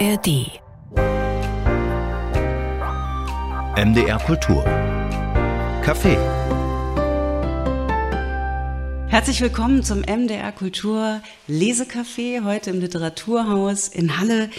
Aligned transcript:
ARD. 0.00 0.60
MDR 3.76 4.18
Kultur. 4.18 4.64
Café. 5.84 6.16
Herzlich 9.08 9.40
willkommen 9.40 9.84
zum 9.84 10.00
MDR 10.00 10.50
Kultur 10.50 11.20
Lesecafé 11.48 12.42
heute 12.42 12.70
im 12.70 12.80
Literaturhaus 12.80 13.86
in 13.86 14.18
Halle. 14.18 14.50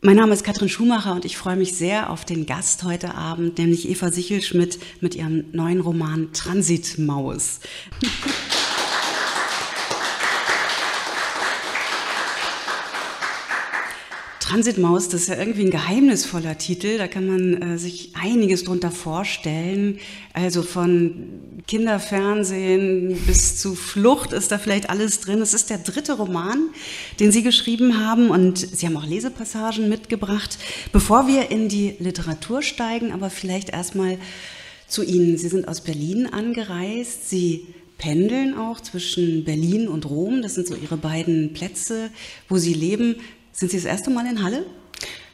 Mein 0.00 0.16
Name 0.16 0.32
ist 0.32 0.42
Katrin 0.42 0.70
Schumacher 0.70 1.12
und 1.12 1.26
ich 1.26 1.36
freue 1.36 1.56
mich 1.56 1.76
sehr 1.76 2.08
auf 2.08 2.24
den 2.24 2.46
Gast 2.46 2.84
heute 2.84 3.14
Abend, 3.14 3.58
nämlich 3.58 3.90
Eva 3.90 4.10
Sichelschmidt 4.10 4.78
mit 5.02 5.14
ihrem 5.14 5.44
neuen 5.52 5.80
Roman 5.80 6.32
Transitmaus. 6.32 7.60
Transitmaus, 14.52 15.08
das 15.08 15.22
ist 15.22 15.28
ja 15.28 15.38
irgendwie 15.38 15.62
ein 15.62 15.70
geheimnisvoller 15.70 16.58
Titel. 16.58 16.98
Da 16.98 17.08
kann 17.08 17.26
man 17.26 17.62
äh, 17.62 17.78
sich 17.78 18.10
einiges 18.22 18.64
drunter 18.64 18.90
vorstellen. 18.90 19.98
Also 20.34 20.60
von 20.60 21.62
Kinderfernsehen 21.66 23.16
bis 23.26 23.56
zu 23.56 23.74
Flucht 23.74 24.34
ist 24.34 24.52
da 24.52 24.58
vielleicht 24.58 24.90
alles 24.90 25.20
drin. 25.20 25.40
Es 25.40 25.54
ist 25.54 25.70
der 25.70 25.78
dritte 25.78 26.12
Roman, 26.18 26.68
den 27.18 27.32
Sie 27.32 27.42
geschrieben 27.42 27.98
haben 27.98 28.28
und 28.28 28.58
Sie 28.58 28.84
haben 28.84 28.98
auch 28.98 29.06
Lesepassagen 29.06 29.88
mitgebracht. 29.88 30.58
Bevor 30.92 31.26
wir 31.26 31.50
in 31.50 31.70
die 31.70 31.94
Literatur 31.98 32.60
steigen, 32.60 33.10
aber 33.12 33.30
vielleicht 33.30 33.70
erstmal 33.70 34.18
zu 34.86 35.02
Ihnen. 35.02 35.38
Sie 35.38 35.48
sind 35.48 35.66
aus 35.66 35.80
Berlin 35.80 36.26
angereist. 36.26 37.30
Sie 37.30 37.68
pendeln 37.96 38.54
auch 38.58 38.80
zwischen 38.82 39.44
Berlin 39.44 39.88
und 39.88 40.10
Rom. 40.10 40.42
Das 40.42 40.56
sind 40.56 40.66
so 40.66 40.74
Ihre 40.74 40.98
beiden 40.98 41.54
Plätze, 41.54 42.10
wo 42.50 42.58
Sie 42.58 42.74
leben. 42.74 43.16
Sind 43.54 43.70
Sie 43.70 43.76
das 43.76 43.84
erste 43.84 44.08
Mal 44.10 44.26
in 44.26 44.42
Halle? 44.42 44.64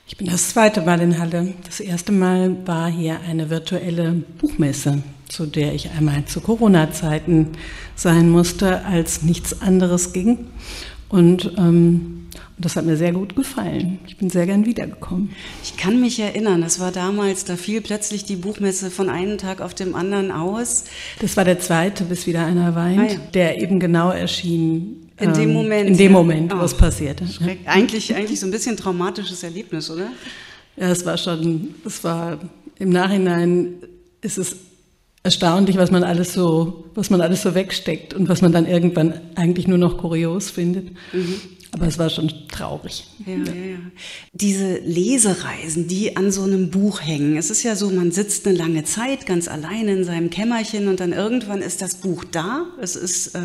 Ich 0.09 0.17
bin 0.17 0.27
das 0.27 0.49
zweite 0.49 0.81
Mal 0.81 1.01
in 1.01 1.21
Halle. 1.21 1.55
Das 1.65 1.79
erste 1.79 2.11
Mal 2.11 2.67
war 2.67 2.91
hier 2.91 3.21
eine 3.21 3.49
virtuelle 3.49 4.11
Buchmesse, 4.13 5.05
zu 5.29 5.47
der 5.47 5.73
ich 5.73 5.91
einmal 5.91 6.25
zu 6.25 6.41
Corona-Zeiten 6.41 7.53
sein 7.95 8.29
musste, 8.29 8.85
als 8.85 9.23
nichts 9.23 9.63
anderes 9.63 10.13
ging. 10.13 10.49
Und 11.09 11.53
ähm, 11.57 12.27
das 12.59 12.77
hat 12.77 12.85
mir 12.85 12.97
sehr 12.97 13.13
gut 13.13 13.37
gefallen. 13.37 14.01
Ich 14.07 14.17
bin 14.17 14.31
sehr 14.31 14.47
gern 14.47 14.67
wiedergekommen. 14.67 15.31
Ich 15.63 15.77
kann 15.77 16.01
mich 16.01 16.19
erinnern, 16.19 16.61
das 16.61 16.81
war 16.81 16.91
damals, 16.91 17.45
da 17.45 17.57
fiel 17.57 17.81
plötzlich 17.81 18.25
die 18.25 18.37
Buchmesse 18.37 18.91
von 18.91 19.09
einem 19.09 19.39
Tag 19.39 19.61
auf 19.61 19.75
dem 19.75 19.95
anderen 19.95 20.33
aus. 20.33 20.85
Das 21.21 21.37
war 21.37 21.45
der 21.45 21.61
zweite, 21.61 22.05
bis 22.05 22.27
wieder 22.27 22.45
einer 22.45 22.75
weint, 22.75 23.01
ah, 23.01 23.13
ja. 23.13 23.19
der 23.33 23.63
eben 23.63 23.79
genau 23.79 24.11
erschien 24.11 25.09
in 25.21 25.33
dem 25.33 25.51
ähm, 25.51 25.53
Moment. 25.53 25.91
In 25.91 25.97
dem 25.97 26.13
Moment, 26.13 26.53
ja. 26.53 26.61
wo 26.61 26.65
es 26.65 26.75
oh, 26.75 26.79
passierte. 26.79 27.25
Eigentlich, 27.65 28.15
eigentlich 28.15 28.41
so 28.41 28.47
ein 28.47 28.51
bisschen 28.51 28.77
traumatisches 28.77 29.43
Erlebnis, 29.43 29.91
oder? 29.91 30.11
Ja, 30.77 30.91
es 30.91 31.05
war 31.07 31.17
schon, 31.17 31.75
es 31.85 32.03
war 32.05 32.39
im 32.79 32.91
Nachhinein 32.91 33.75
ist 34.21 34.39
es 34.39 34.57
erstaunlich, 35.29 35.77
was 35.77 35.91
man 35.91 36.05
alles 36.05 36.33
so, 36.33 36.85
was 36.95 37.11
man 37.11 37.21
alles 37.21 37.43
so 37.43 37.55
wegsteckt 37.55 38.15
und 38.15 38.31
was 38.31 38.41
man 38.41 38.51
dann 38.51 38.67
irgendwann 38.67 39.21
eigentlich 39.35 39.69
nur 39.69 39.77
noch 39.77 39.99
kurios 39.99 40.51
findet. 40.51 40.93
Mhm. 41.13 41.35
Aber 41.71 41.87
es 41.87 41.99
war 41.99 42.09
schon 42.09 42.33
traurig. 42.51 43.05
Ja, 43.27 43.35
ja. 43.35 43.53
Ja, 43.53 43.79
Diese 44.33 44.79
Lesereisen, 44.79 45.87
die 45.87 46.17
an 46.17 46.33
so 46.33 46.45
einem 46.45 46.71
Buch 46.71 47.03
hängen. 47.03 47.37
Es 47.37 47.51
ist 47.51 47.63
ja 47.63 47.77
so, 47.77 47.91
man 47.91 48.11
sitzt 48.11 48.47
eine 48.47 48.57
lange 48.57 48.85
Zeit 48.85 49.27
ganz 49.27 49.49
alleine 49.49 49.93
in 49.93 50.05
seinem 50.05 50.31
Kämmerchen 50.31 50.89
und 50.89 51.01
dann 51.01 51.13
irgendwann 51.13 51.61
ist 51.61 51.83
das 51.83 51.97
Buch 51.97 52.25
da. 52.25 52.65
Es 52.81 52.97
ist 52.97 53.35
äh, 53.35 53.41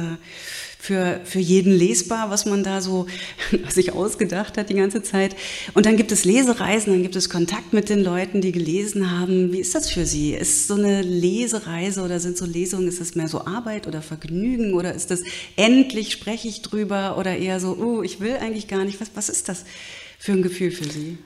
für, 0.84 1.22
für 1.24 1.40
jeden 1.40 1.72
lesbar, 1.72 2.30
was 2.30 2.46
man 2.46 2.62
da 2.62 2.82
so 2.82 3.08
sich 3.70 3.94
ausgedacht 3.94 4.58
hat 4.58 4.70
die 4.70 4.74
ganze 4.74 5.02
Zeit. 5.02 5.34
Und 5.74 5.86
dann 5.86 5.96
gibt 5.96 6.12
es 6.12 6.26
Lesereisen, 6.26 6.92
dann 6.92 7.04
gibt 7.04 7.16
es 7.16 7.30
Kontakt 7.30 7.72
mit 7.72 7.88
den 7.88 8.04
Leuten, 8.04 8.42
die 8.42 8.52
gelesen 8.52 9.10
haben. 9.18 9.54
Wie 9.54 9.62
ist 9.62 9.76
das 9.76 9.90
für 9.90 10.06
Sie? 10.06 10.34
Ist 10.34 10.68
so 10.68 10.74
eine 10.74 11.02
Lesereise 11.02 12.02
oder 12.02 12.20
sind 12.20 12.36
so 12.36 12.46
Lesungen, 12.46 12.90
ist 12.90 13.00
das 13.00 13.16
mehr 13.16 13.30
so 13.30 13.46
Arbeit 13.46 13.88
oder 13.88 14.02
Vergnügen 14.02 14.74
oder 14.74 14.94
ist 14.94 15.10
das 15.10 15.22
endlich 15.56 16.12
spreche 16.12 16.50
ich 16.50 16.62
drüber 16.64 17.18
oder 17.18 17.38
eher 17.38 17.62
so, 17.62 17.78
oh, 17.80 18.04
ich 18.04 18.20
will 18.20 18.36
eigentlich 18.36 18.68
gar 18.68 18.84
nicht. 18.84 19.00
Was, 19.00 19.12
was 19.16 19.30
ist 19.30 19.48
das 19.48 19.64
für 20.20 20.34
ein 20.34 20.42
Gefühl 20.42 20.72
für 20.72 20.84
Sie? 20.84 21.18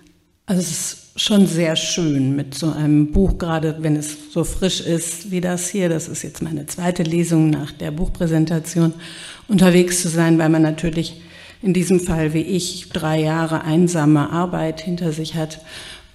Also 0.49 0.61
es 0.61 0.71
ist 0.71 0.97
schon 1.17 1.45
sehr 1.45 1.75
schön 1.75 2.33
mit 2.33 2.53
so 2.53 2.71
einem 2.71 3.11
Buch, 3.11 3.37
gerade 3.37 3.75
wenn 3.81 3.97
es 3.97 4.31
so 4.31 4.45
frisch 4.45 4.79
ist 4.79 5.29
wie 5.29 5.41
das 5.41 5.67
hier. 5.67 5.89
Das 5.89 6.07
ist 6.07 6.23
jetzt 6.23 6.41
meine 6.41 6.65
zweite 6.67 7.03
Lesung 7.03 7.49
nach 7.49 7.73
der 7.73 7.91
Buchpräsentation, 7.91 8.93
unterwegs 9.49 10.01
zu 10.01 10.07
sein, 10.07 10.37
weil 10.37 10.47
man 10.47 10.61
natürlich 10.61 11.21
in 11.61 11.73
diesem 11.73 11.99
Fall 11.99 12.33
wie 12.33 12.43
ich 12.43 12.87
drei 12.93 13.19
Jahre 13.19 13.65
einsame 13.65 14.29
Arbeit 14.29 14.79
hinter 14.79 15.11
sich 15.11 15.35
hat 15.35 15.59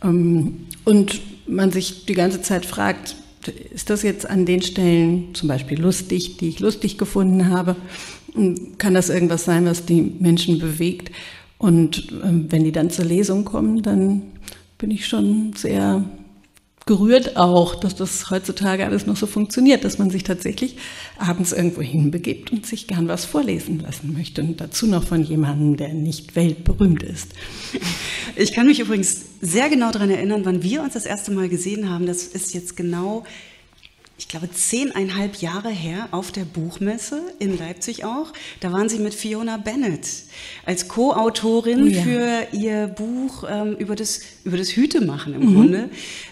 ähm, 0.03 0.67
und 0.87 1.21
man 1.47 1.71
sich 1.71 2.07
die 2.07 2.15
ganze 2.15 2.41
Zeit 2.41 2.65
fragt, 2.65 3.17
ist 3.75 3.91
das 3.91 4.03
jetzt 4.03 4.25
an 4.31 4.47
den 4.47 4.63
Stellen 4.63 5.35
zum 5.35 5.49
Beispiel 5.49 5.79
lustig, 5.79 6.39
die 6.39 6.49
ich 6.49 6.61
lustig 6.61 6.97
gefunden 6.97 7.51
habe? 7.51 7.77
Kann 8.79 8.95
das 8.95 9.11
irgendwas 9.11 9.45
sein, 9.45 9.67
was 9.67 9.85
die 9.85 10.01
Menschen 10.01 10.59
bewegt? 10.59 11.11
Und 11.63 12.09
ähm, 12.25 12.47
wenn 12.51 12.65
die 12.65 12.73
dann 12.73 12.91
zur 12.91 13.05
Lesung 13.05 13.45
kommen, 13.45 13.83
dann 13.83 14.23
bin 14.79 14.91
ich 14.91 15.07
schon 15.07 15.53
sehr 15.57 16.05
gerührt 16.87 17.37
auch, 17.37 17.77
dass 17.77 17.95
das 17.95 18.31
heutzutage 18.31 18.85
alles 18.85 19.07
noch 19.07 19.17
so 19.17 19.29
funktioniert, 19.29 19.85
dass 19.85 19.97
man 19.97 20.11
sich 20.11 20.25
tatsächlich 20.25 20.77
abends 21.19 21.53
irgendwo 21.53 21.81
hinbegibt 21.81 22.51
und 22.51 22.67
sich 22.67 22.89
gern 22.89 23.07
was 23.07 23.27
vorlesen 23.27 23.79
lassen 23.79 24.13
möchte. 24.13 24.43
Und 24.43 24.61
dazu 24.61 24.89
noch 24.89 25.05
von 25.05 25.23
jemandem, 25.23 25.77
der 25.77 25.95
nicht 25.95 26.35
weltberühmt 26.35 27.05
ist. 27.05 27.29
Ich 28.35 28.53
kann 28.53 28.67
mich 28.67 28.81
übrigens 28.81 29.27
sehr 29.41 29.69
genau 29.69 29.93
daran 29.93 30.11
erinnern, 30.11 30.45
wann 30.45 30.65
wir 30.65 30.83
uns 30.83 30.95
das 30.95 31.07
erste 31.07 31.31
Mal 31.31 31.49
gesehen 31.49 31.89
haben. 31.89 32.07
Das 32.07 32.25
ist 32.25 32.55
jetzt 32.55 32.77
genau 32.77 33.23
ich 34.19 34.29
glaube, 34.29 34.51
zehneinhalb 34.51 35.37
Jahre 35.37 35.71
her 35.71 36.09
auf 36.13 36.33
der 36.33 36.45
Buchmesse 36.45 37.23
in 37.39 37.59
Leipzig 37.59 38.05
auch. 38.05 38.33
Da 38.61 38.71
waren 38.71 38.89
Sie 38.89 38.99
mit 38.99 39.15
Fiona 39.15 39.57
Bennett 39.57 40.07
als 40.65 40.87
Co-Autorin 40.87 41.83
oh 41.83 41.87
ja. 41.87 42.03
für 42.03 42.47
Ihr 42.53 42.87
Buch 42.87 43.45
ähm, 43.49 43.75
über, 43.77 43.97
das, 43.97 44.21
über 44.45 44.57
das 44.57 44.77
Hütemachen 44.77 45.35
im 45.35 45.41
mhm. 45.41 45.55
Grunde. 45.55 45.89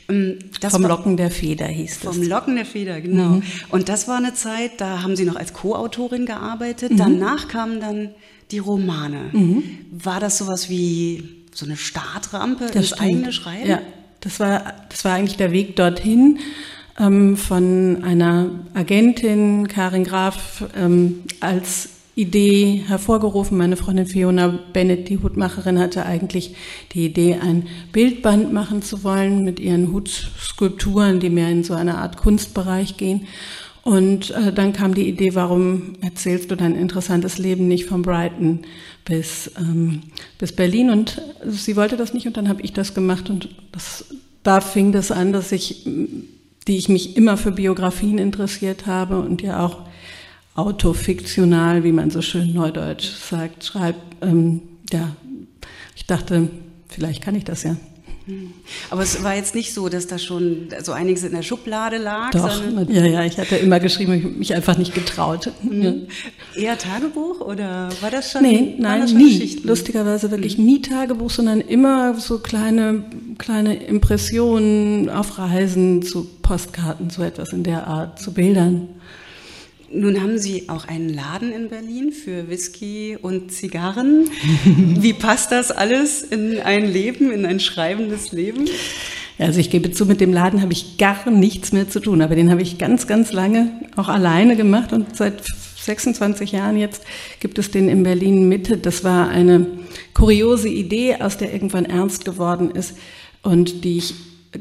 Ähm, 0.09 0.39
vom 0.69 0.83
Locken 0.83 1.17
der 1.17 1.31
Feder 1.31 1.67
hieß 1.67 2.01
das. 2.01 2.17
Vom 2.17 2.27
Locken 2.27 2.57
der 2.57 2.67
Feder, 2.67 3.01
genau. 3.01 3.31
Mhm. 3.31 3.43
Und 3.71 3.89
das 3.89 4.07
war 4.09 4.19
eine 4.19 4.35
Zeit, 4.35 4.81
da 4.81 5.03
haben 5.03 5.17
Sie 5.17 5.25
noch 5.25 5.37
als 5.37 5.53
Co-Autorin 5.53 6.27
gearbeitet. 6.27 6.93
Mhm. 6.93 6.97
Danach 6.97 7.49
kamen 7.49 7.81
dann 7.81 8.11
die 8.51 8.59
Romane. 8.59 9.31
Mhm. 9.33 9.63
War 9.91 10.21
das 10.21 10.39
sowas 10.39 10.69
wie 10.69 11.25
so 11.53 11.67
eine 11.67 11.77
Startrampe 11.77 12.67
das 12.67 12.77
ins 12.77 12.87
stimmt. 12.89 13.03
eigene 13.03 13.33
Schreiben? 13.33 13.69
Ja, 13.69 13.81
das 14.21 14.39
war, 14.39 14.75
das 14.89 15.05
war 15.05 15.15
eigentlich 15.15 15.39
der 15.39 15.53
Weg 15.53 15.77
dorthin 15.77 16.39
ähm, 17.01 17.37
von 17.37 18.05
einer 18.05 18.51
Agentin, 18.75 19.67
Karin 19.69 20.05
Graf, 20.05 20.65
ähm, 20.77 21.23
als 21.41 21.89
Idee 22.15 22.83
hervorgerufen. 22.87 23.57
Meine 23.57 23.77
Freundin 23.77 24.07
Fiona 24.07 24.59
Bennett, 24.73 25.09
die 25.09 25.19
Hutmacherin, 25.19 25.79
hatte 25.79 26.05
eigentlich 26.05 26.55
die 26.93 27.07
Idee, 27.07 27.39
ein 27.41 27.67
Bildband 27.93 28.53
machen 28.53 28.83
zu 28.83 29.03
wollen 29.05 29.45
mit 29.45 29.59
ihren 29.59 29.93
Hutskulpturen, 29.93 31.21
die 31.21 31.31
mehr 31.31 31.49
in 31.49 31.65
so 31.65 31.75
eine 31.75 31.99
Art 31.99 32.19
Kunstbereich 32.19 32.97
gehen. 32.97 33.27
Und 33.83 34.33
äh, 34.33 34.53
dann 34.53 34.75
kam 34.75 34.93
die 34.93 35.09
Idee, 35.09 35.35
warum 35.35 35.95
erzählst 36.03 36.51
du 36.51 36.57
dein 36.57 36.75
interessantes 36.75 37.39
Leben 37.39 37.67
nicht 37.67 37.87
von 37.87 38.03
Brighton 38.03 38.61
bis, 39.07 39.51
ähm, 39.59 40.03
bis 40.39 40.53
Berlin? 40.53 40.91
Und 40.91 41.23
sie 41.47 41.77
wollte 41.77 41.97
das 41.97 42.13
nicht 42.13 42.27
und 42.27 42.37
dann 42.37 42.49
habe 42.49 42.61
ich 42.61 42.75
das 42.75 42.93
gemacht 42.93 43.31
und 43.31 43.49
das, 43.73 44.05
da 44.43 44.61
fing 44.61 44.93
das 44.93 45.11
an, 45.11 45.33
dass 45.33 45.51
ich 45.53 45.87
die 46.71 46.77
ich 46.77 46.89
mich 46.89 47.17
immer 47.17 47.37
für 47.37 47.51
Biografien 47.51 48.19
interessiert 48.19 48.87
habe 48.87 49.19
und 49.19 49.43
ja 49.43 49.67
auch 49.67 49.89
autofiktional, 50.55 51.83
wie 51.83 51.91
man 51.91 52.11
so 52.11 52.23
schön 52.23 52.55
neudeutsch 52.55 53.11
sagt, 53.11 53.65
schreibt. 53.65 54.01
Ähm, 54.23 54.63
ja, 54.93 55.17
ich 55.97 56.07
dachte, 56.07 56.49
vielleicht 56.87 57.23
kann 57.23 57.35
ich 57.35 57.43
das 57.43 57.65
ja. 57.65 57.75
Aber 58.91 59.03
es 59.03 59.23
war 59.23 59.35
jetzt 59.35 59.55
nicht 59.55 59.73
so, 59.75 59.89
dass 59.89 60.07
da 60.07 60.19
schon 60.19 60.69
so 60.83 60.93
einiges 60.93 61.25
in 61.25 61.33
der 61.33 61.43
Schublade 61.43 61.97
lag. 61.97 62.31
Doch, 62.31 62.63
ja, 62.89 63.05
ja, 63.05 63.25
ich 63.25 63.39
hatte 63.39 63.57
immer 63.57 63.81
geschrieben, 63.81 64.13
ich 64.13 64.25
mich 64.25 64.55
einfach 64.55 64.77
nicht 64.79 64.95
getraut. 64.95 65.51
Mhm. 65.63 66.07
Eher 66.55 66.79
Tagebuch 66.79 67.41
oder 67.41 67.89
war 68.01 68.11
das 68.11 68.31
schon? 68.33 68.43
Nee, 68.43 68.75
nein, 68.79 69.09
schon 69.09 69.19
nie. 69.19 69.61
Lustigerweise 69.63 70.31
wirklich 70.31 70.59
mhm. 70.59 70.65
nie 70.67 70.83
Tagebuch, 70.83 71.31
sondern 71.31 71.61
immer 71.61 72.15
so 72.15 72.39
kleine, 72.39 73.05
kleine 73.39 73.83
Impressionen 73.83 75.09
auf 75.11 75.39
Reisen, 75.39 76.03
zu 76.03 76.27
Postkarten, 76.43 77.11
so 77.11 77.23
etwas 77.23 77.53
in 77.53 77.63
der 77.63 77.87
Art, 77.87 78.21
zu 78.21 78.33
Bildern. 78.33 78.89
Nun 79.93 80.23
haben 80.23 80.39
Sie 80.39 80.69
auch 80.69 80.87
einen 80.87 81.09
Laden 81.09 81.51
in 81.51 81.69
Berlin 81.69 82.13
für 82.13 82.49
Whisky 82.49 83.19
und 83.21 83.51
Zigarren. 83.51 84.31
Wie 84.65 85.13
passt 85.13 85.51
das 85.51 85.73
alles 85.73 86.23
in 86.23 86.61
ein 86.61 86.87
Leben, 86.87 87.33
in 87.33 87.45
ein 87.45 87.59
schreibendes 87.59 88.31
Leben? 88.31 88.69
Also 89.39 89.59
ich 89.59 89.69
gebe 89.69 89.91
zu, 89.91 90.07
mit 90.07 90.21
dem 90.21 90.33
Laden 90.33 90.63
habe 90.63 90.73
ich 90.73 90.97
gar 90.97 91.29
nichts 91.29 91.73
mehr 91.73 91.89
zu 91.89 91.99
tun, 91.99 92.23
aber 92.23 92.37
den 92.37 92.53
habe 92.53 92.63
ich 92.63 92.79
ganz, 92.79 93.09
ganz 93.09 93.33
lange 93.33 93.73
auch 93.97 94.09
alleine 94.09 94.55
gemacht 94.55 94.93
und 94.93 95.17
seit 95.17 95.43
26 95.81 96.53
Jahren 96.53 96.77
jetzt 96.77 97.03
gibt 97.41 97.59
es 97.59 97.73
den 97.73 97.89
in 97.89 98.05
Berlin 98.05 98.49
Mitte. 98.49 98.79
Das 98.79 99.03
war 99.03 99.29
eine 99.29 99.67
kuriose 100.15 100.69
Idee, 100.69 101.17
aus 101.17 101.37
der 101.37 101.53
irgendwann 101.53 101.87
ernst 101.87 102.25
geworden 102.25 102.71
ist 102.71 102.97
und 103.43 103.83
die 103.83 103.99
ich 103.99 104.15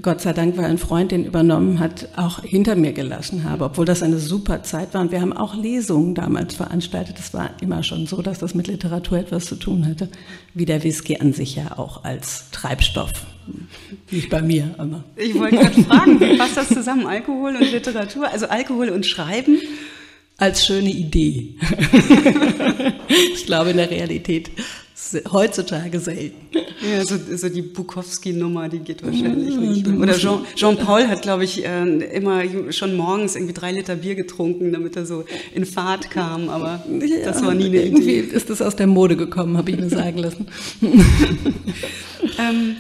Gott 0.03 0.21
sei 0.21 0.33
Dank, 0.33 0.55
weil 0.55 0.65
ein 0.65 0.77
Freund 0.77 1.11
den 1.11 1.25
übernommen 1.25 1.79
hat, 1.79 2.09
auch 2.15 2.43
hinter 2.43 2.75
mir 2.75 2.93
gelassen 2.93 3.43
habe, 3.43 3.65
obwohl 3.65 3.85
das 3.85 4.03
eine 4.03 4.19
super 4.19 4.61
Zeit 4.61 4.93
war. 4.93 5.01
Und 5.01 5.11
wir 5.11 5.19
haben 5.19 5.33
auch 5.33 5.55
Lesungen 5.55 6.13
damals 6.13 6.53
veranstaltet. 6.53 7.17
Es 7.17 7.33
war 7.33 7.49
immer 7.59 7.81
schon 7.81 8.05
so, 8.05 8.21
dass 8.21 8.37
das 8.37 8.53
mit 8.53 8.67
Literatur 8.67 9.17
etwas 9.17 9.45
zu 9.45 9.55
tun 9.55 9.87
hatte, 9.87 10.07
wie 10.53 10.65
der 10.65 10.83
Whisky 10.83 11.17
an 11.17 11.33
sich 11.33 11.55
ja 11.55 11.79
auch 11.79 12.03
als 12.03 12.51
Treibstoff. 12.51 13.25
Nicht 14.11 14.29
bei 14.29 14.43
mir, 14.43 14.75
aber. 14.77 15.03
Ich 15.15 15.33
wollte 15.33 15.57
gerade 15.57 15.83
fragen, 15.83 16.19
wie 16.19 16.37
passt 16.37 16.57
das 16.57 16.67
zusammen, 16.67 17.07
Alkohol 17.07 17.55
und 17.55 17.71
Literatur? 17.71 18.29
Also 18.29 18.47
Alkohol 18.47 18.89
und 18.89 19.07
Schreiben? 19.07 19.57
Als 20.37 20.65
schöne 20.65 20.91
Idee. 20.91 21.55
ich 23.33 23.45
glaube, 23.47 23.71
in 23.71 23.77
der 23.77 23.89
Realität 23.89 24.51
heutzutage 25.31 25.99
selten. 25.99 26.35
Ja, 26.53 27.03
so, 27.05 27.15
so 27.35 27.49
die 27.49 27.61
Bukowski-Nummer, 27.61 28.69
die 28.69 28.79
geht 28.79 29.03
wahrscheinlich 29.03 29.55
mhm. 29.55 29.69
nicht. 29.69 29.87
Oder 29.87 30.17
Jean, 30.17 30.45
Jean 30.55 30.77
Paul 30.77 31.07
hat, 31.07 31.21
glaube 31.21 31.43
ich, 31.43 31.65
äh, 31.65 31.83
immer 31.83 32.43
schon 32.71 32.95
morgens 32.95 33.35
irgendwie 33.35 33.53
drei 33.53 33.71
Liter 33.71 33.95
Bier 33.95 34.15
getrunken, 34.15 34.71
damit 34.71 34.95
er 34.95 35.05
so 35.05 35.25
in 35.53 35.65
Fahrt 35.65 36.09
kam, 36.09 36.49
aber 36.49 36.83
ja, 37.01 37.25
das 37.25 37.43
war 37.43 37.53
nie 37.53 37.65
eine 37.65 37.83
irgendwie 37.83 38.19
Idee. 38.19 38.35
ist 38.35 38.49
das 38.49 38.61
aus 38.61 38.75
der 38.75 38.87
Mode 38.87 39.15
gekommen, 39.15 39.57
habe 39.57 39.71
ich 39.71 39.77
mir 39.77 39.89
sagen 39.89 40.19
lassen. 40.19 40.47
ähm, 42.39 42.77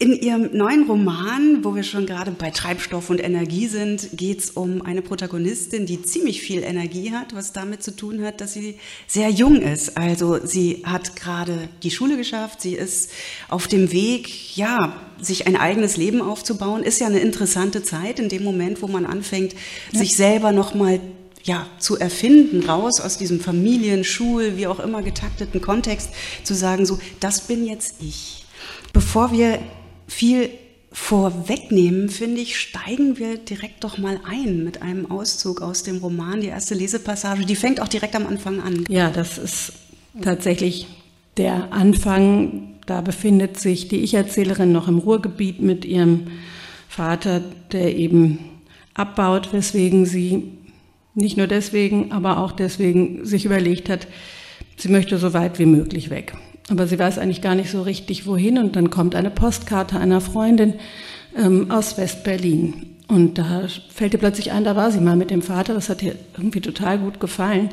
in 0.00 0.12
Ihrem 0.12 0.50
neuen 0.52 0.88
Roman, 0.88 1.62
wo 1.62 1.76
wir 1.76 1.84
schon 1.84 2.04
gerade 2.04 2.32
bei 2.32 2.50
Treibstoff 2.50 3.10
und 3.10 3.22
Energie 3.22 3.68
sind, 3.68 4.08
geht 4.14 4.40
es 4.40 4.50
um 4.50 4.82
eine 4.82 5.02
Protagonistin, 5.02 5.86
die 5.86 6.02
ziemlich 6.02 6.42
viel 6.42 6.64
Energie 6.64 7.12
hat, 7.12 7.34
was 7.34 7.52
damit 7.52 7.84
zu 7.84 7.94
tun 7.94 8.22
hat, 8.24 8.40
dass 8.40 8.54
sie 8.54 8.78
sehr 9.06 9.30
jung 9.30 9.62
ist. 9.62 9.96
Also 9.96 10.44
sie 10.44 10.82
hat 10.84 11.14
gerade 11.14 11.68
die 11.84 11.92
Schule 11.92 12.16
geschafft, 12.16 12.60
sie 12.60 12.74
ist 12.74 13.12
auf 13.48 13.68
dem 13.68 13.92
Weg, 13.92 14.56
ja, 14.56 15.00
sich 15.20 15.46
ein 15.46 15.56
eigenes 15.56 15.96
Leben 15.96 16.22
aufzubauen. 16.22 16.82
Ist 16.82 17.00
ja 17.00 17.06
eine 17.06 17.20
interessante 17.20 17.84
Zeit 17.84 18.18
in 18.18 18.28
dem 18.28 18.42
Moment, 18.42 18.82
wo 18.82 18.88
man 18.88 19.06
anfängt, 19.06 19.54
ja. 19.92 20.00
sich 20.00 20.16
selber 20.16 20.50
nochmal 20.50 21.00
ja, 21.44 21.68
zu 21.78 21.96
erfinden, 21.96 22.68
raus 22.68 23.00
aus 23.00 23.16
diesem 23.16 23.38
Familien-, 23.38 24.02
Schul-, 24.02 24.56
wie 24.56 24.66
auch 24.66 24.80
immer 24.80 25.02
getakteten 25.02 25.60
Kontext, 25.60 26.10
zu 26.42 26.54
sagen, 26.54 26.84
so, 26.84 26.98
das 27.20 27.42
bin 27.42 27.64
jetzt 27.64 28.02
ich. 28.02 28.44
Bevor 28.92 29.30
wir 29.30 29.60
viel 30.06 30.50
vorwegnehmen, 30.92 32.08
finde 32.08 32.40
ich, 32.40 32.56
steigen 32.56 33.18
wir 33.18 33.36
direkt 33.36 33.82
doch 33.82 33.98
mal 33.98 34.20
ein 34.24 34.62
mit 34.62 34.80
einem 34.80 35.10
Auszug 35.10 35.60
aus 35.60 35.82
dem 35.82 35.98
Roman. 35.98 36.40
Die 36.40 36.46
erste 36.46 36.74
Lesepassage, 36.74 37.44
die 37.44 37.56
fängt 37.56 37.80
auch 37.80 37.88
direkt 37.88 38.14
am 38.14 38.26
Anfang 38.28 38.60
an. 38.60 38.84
Ja, 38.88 39.10
das 39.10 39.36
ist 39.36 39.72
tatsächlich 40.22 40.86
der 41.36 41.72
Anfang. 41.72 42.76
Da 42.86 43.00
befindet 43.00 43.58
sich 43.58 43.88
die 43.88 44.04
Ich-Erzählerin 44.04 44.70
noch 44.70 44.86
im 44.86 44.98
Ruhrgebiet 44.98 45.60
mit 45.60 45.84
ihrem 45.84 46.28
Vater, 46.88 47.42
der 47.72 47.96
eben 47.96 48.38
abbaut, 48.94 49.52
weswegen 49.52 50.06
sie 50.06 50.52
nicht 51.14 51.36
nur 51.36 51.48
deswegen, 51.48 52.12
aber 52.12 52.38
auch 52.38 52.52
deswegen 52.52 53.24
sich 53.24 53.44
überlegt 53.44 53.88
hat, 53.88 54.06
sie 54.76 54.88
möchte 54.88 55.18
so 55.18 55.32
weit 55.32 55.58
wie 55.58 55.66
möglich 55.66 56.10
weg. 56.10 56.34
Aber 56.70 56.86
sie 56.86 56.98
weiß 56.98 57.18
eigentlich 57.18 57.42
gar 57.42 57.54
nicht 57.54 57.70
so 57.70 57.82
richtig, 57.82 58.26
wohin. 58.26 58.58
Und 58.58 58.76
dann 58.76 58.90
kommt 58.90 59.14
eine 59.14 59.30
Postkarte 59.30 59.98
einer 59.98 60.20
Freundin 60.20 60.74
ähm, 61.36 61.70
aus 61.70 61.98
West-Berlin. 61.98 62.96
Und 63.06 63.36
da 63.36 63.66
fällt 63.92 64.14
ihr 64.14 64.18
plötzlich 64.18 64.52
ein, 64.52 64.64
da 64.64 64.76
war 64.76 64.90
sie 64.90 65.00
mal 65.00 65.16
mit 65.16 65.30
dem 65.30 65.42
Vater. 65.42 65.74
Das 65.74 65.88
hat 65.88 66.02
ihr 66.02 66.16
irgendwie 66.36 66.60
total 66.60 66.98
gut 66.98 67.20
gefallen. 67.20 67.70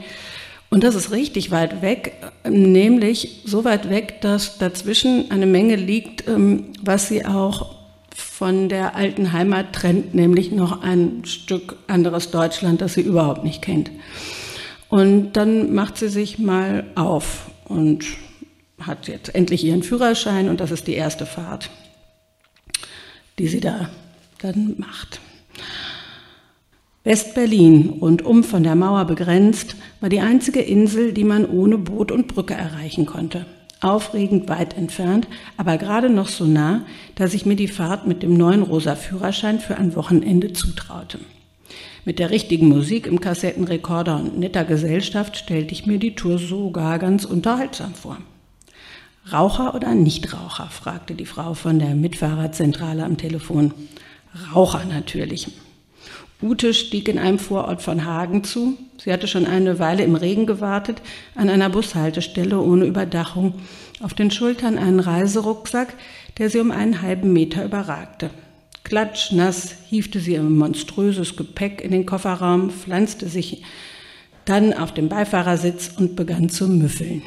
Und 0.70 0.84
das 0.86 0.96
ist 0.96 1.12
richtig 1.12 1.52
weit 1.52 1.82
weg, 1.82 2.14
nämlich 2.48 3.42
so 3.46 3.66
weit 3.66 3.90
weg, 3.90 4.22
dass 4.22 4.58
dazwischen 4.58 5.30
eine 5.30 5.46
Menge 5.46 5.76
liegt, 5.76 6.28
ähm, 6.30 6.68
was 6.82 7.10
sie 7.10 7.26
auch 7.26 7.76
von 8.16 8.70
der 8.70 8.96
alten 8.96 9.34
Heimat 9.34 9.74
trennt, 9.74 10.16
nämlich 10.16 10.52
noch 10.52 10.82
ein 10.82 11.24
Stück 11.26 11.76
anderes 11.88 12.32
Deutschland, 12.32 12.82
das 12.82 12.94
sie 12.94 13.02
überhaupt 13.02 13.44
nicht 13.44 13.62
kennt. 13.62 13.92
Und 14.88 15.34
dann 15.34 15.74
macht 15.74 15.98
sie 15.98 16.10
sich 16.10 16.40
mal 16.40 16.86
auf 16.96 17.52
und 17.66 18.06
hat 18.88 19.08
jetzt 19.08 19.34
endlich 19.34 19.64
ihren 19.64 19.84
Führerschein 19.84 20.50
und 20.50 20.60
das 20.60 20.72
ist 20.72 20.88
die 20.88 20.94
erste 20.94 21.26
Fahrt, 21.26 21.70
die 23.40 23.48
sie 23.48 23.60
da 23.60 23.90
dann 24.40 24.76
macht. 24.78 25.20
West-Berlin, 27.04 27.98
rundum 28.00 28.44
von 28.44 28.62
der 28.62 28.76
Mauer 28.76 29.06
begrenzt, 29.06 29.76
war 30.02 30.10
die 30.10 30.20
einzige 30.20 30.62
Insel, 30.62 31.14
die 31.14 31.24
man 31.24 31.50
ohne 31.50 31.80
Boot 31.80 32.12
und 32.12 32.28
Brücke 32.28 32.54
erreichen 32.54 33.08
konnte. 33.08 33.48
Aufregend 33.80 34.48
weit 34.50 34.78
entfernt, 34.78 35.28
aber 35.58 35.80
gerade 35.80 36.12
noch 36.12 36.28
so 36.28 36.46
nah, 36.46 36.86
dass 37.16 37.34
ich 37.34 37.48
mir 37.48 37.56
die 37.56 37.68
Fahrt 37.68 38.06
mit 38.06 38.22
dem 38.22 38.36
neuen 38.36 38.62
rosa 38.62 38.96
Führerschein 38.96 39.60
für 39.60 39.78
ein 39.78 39.96
Wochenende 39.96 40.54
zutraute. 40.54 41.18
Mit 42.06 42.20
der 42.20 42.30
richtigen 42.30 42.68
Musik 42.68 43.08
im 43.08 43.20
Kassettenrekorder 43.20 44.18
und 44.18 44.38
netter 44.38 44.66
Gesellschaft 44.66 45.38
stellte 45.38 45.74
ich 45.74 45.88
mir 45.88 45.98
die 45.98 46.14
Tour 46.14 46.38
sogar 46.38 47.00
ganz 47.00 47.26
unterhaltsam 47.26 47.96
vor. 47.96 48.18
Raucher 49.30 49.76
oder 49.76 49.94
Nichtraucher? 49.94 50.68
fragte 50.72 51.14
die 51.14 51.26
Frau 51.26 51.54
von 51.54 51.78
der 51.78 51.96
Mitfahrerzentrale 51.96 53.04
am 53.04 53.18
Telefon. 53.18 53.74
Raucher 54.54 54.84
natürlich. 54.86 55.48
Ute 56.42 56.74
stieg 56.74 57.08
in 57.08 57.20
einem 57.20 57.38
Vorort 57.38 57.84
von 57.84 58.06
Hagen 58.06 58.44
zu. 58.44 58.78
Sie 58.98 59.14
hatte 59.14 59.28
schon 59.28 59.46
eine 59.46 59.78
Weile 59.78 60.04
im 60.04 60.16
Regen 60.16 60.48
gewartet, 60.48 61.02
an 61.36 61.50
einer 61.50 61.70
Bushaltestelle 61.70 62.60
ohne 62.60 62.86
Überdachung, 62.86 63.54
auf 64.02 64.16
den 64.16 64.32
Schultern 64.32 64.80
einen 64.80 65.00
Reiserucksack, 65.00 65.94
der 66.40 66.50
sie 66.50 66.60
um 66.60 66.72
einen 66.72 67.04
halben 67.04 67.32
Meter 67.32 67.64
überragte. 67.64 68.32
Klatschnass 68.84 69.76
hiefte 69.88 70.20
sie 70.20 70.34
ihr 70.34 70.42
monströses 70.42 71.36
Gepäck 71.36 71.82
in 71.82 71.92
den 71.92 72.08
Kofferraum, 72.08 72.72
pflanzte 72.72 73.30
sich 73.30 73.64
dann 74.46 74.74
auf 74.74 74.92
den 74.92 75.08
Beifahrersitz 75.08 75.92
und 75.96 76.16
begann 76.16 76.50
zu 76.50 76.68
müffeln. 76.68 77.22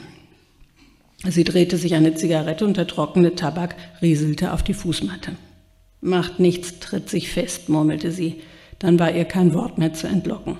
Sie 1.26 1.44
drehte 1.44 1.76
sich 1.76 1.94
eine 1.94 2.14
Zigarette 2.14 2.64
und 2.64 2.76
der 2.76 2.86
trockene 2.86 3.34
Tabak 3.34 3.76
rieselte 4.02 4.52
auf 4.52 4.62
die 4.62 4.74
Fußmatte. 4.74 5.32
Macht 6.00 6.38
nichts, 6.38 6.80
tritt 6.80 7.08
sich 7.08 7.30
fest, 7.30 7.68
murmelte 7.68 8.12
sie. 8.12 8.42
Dann 8.78 8.98
war 8.98 9.10
ihr 9.10 9.24
kein 9.24 9.54
Wort 9.54 9.78
mehr 9.78 9.94
zu 9.94 10.06
entlocken. 10.06 10.58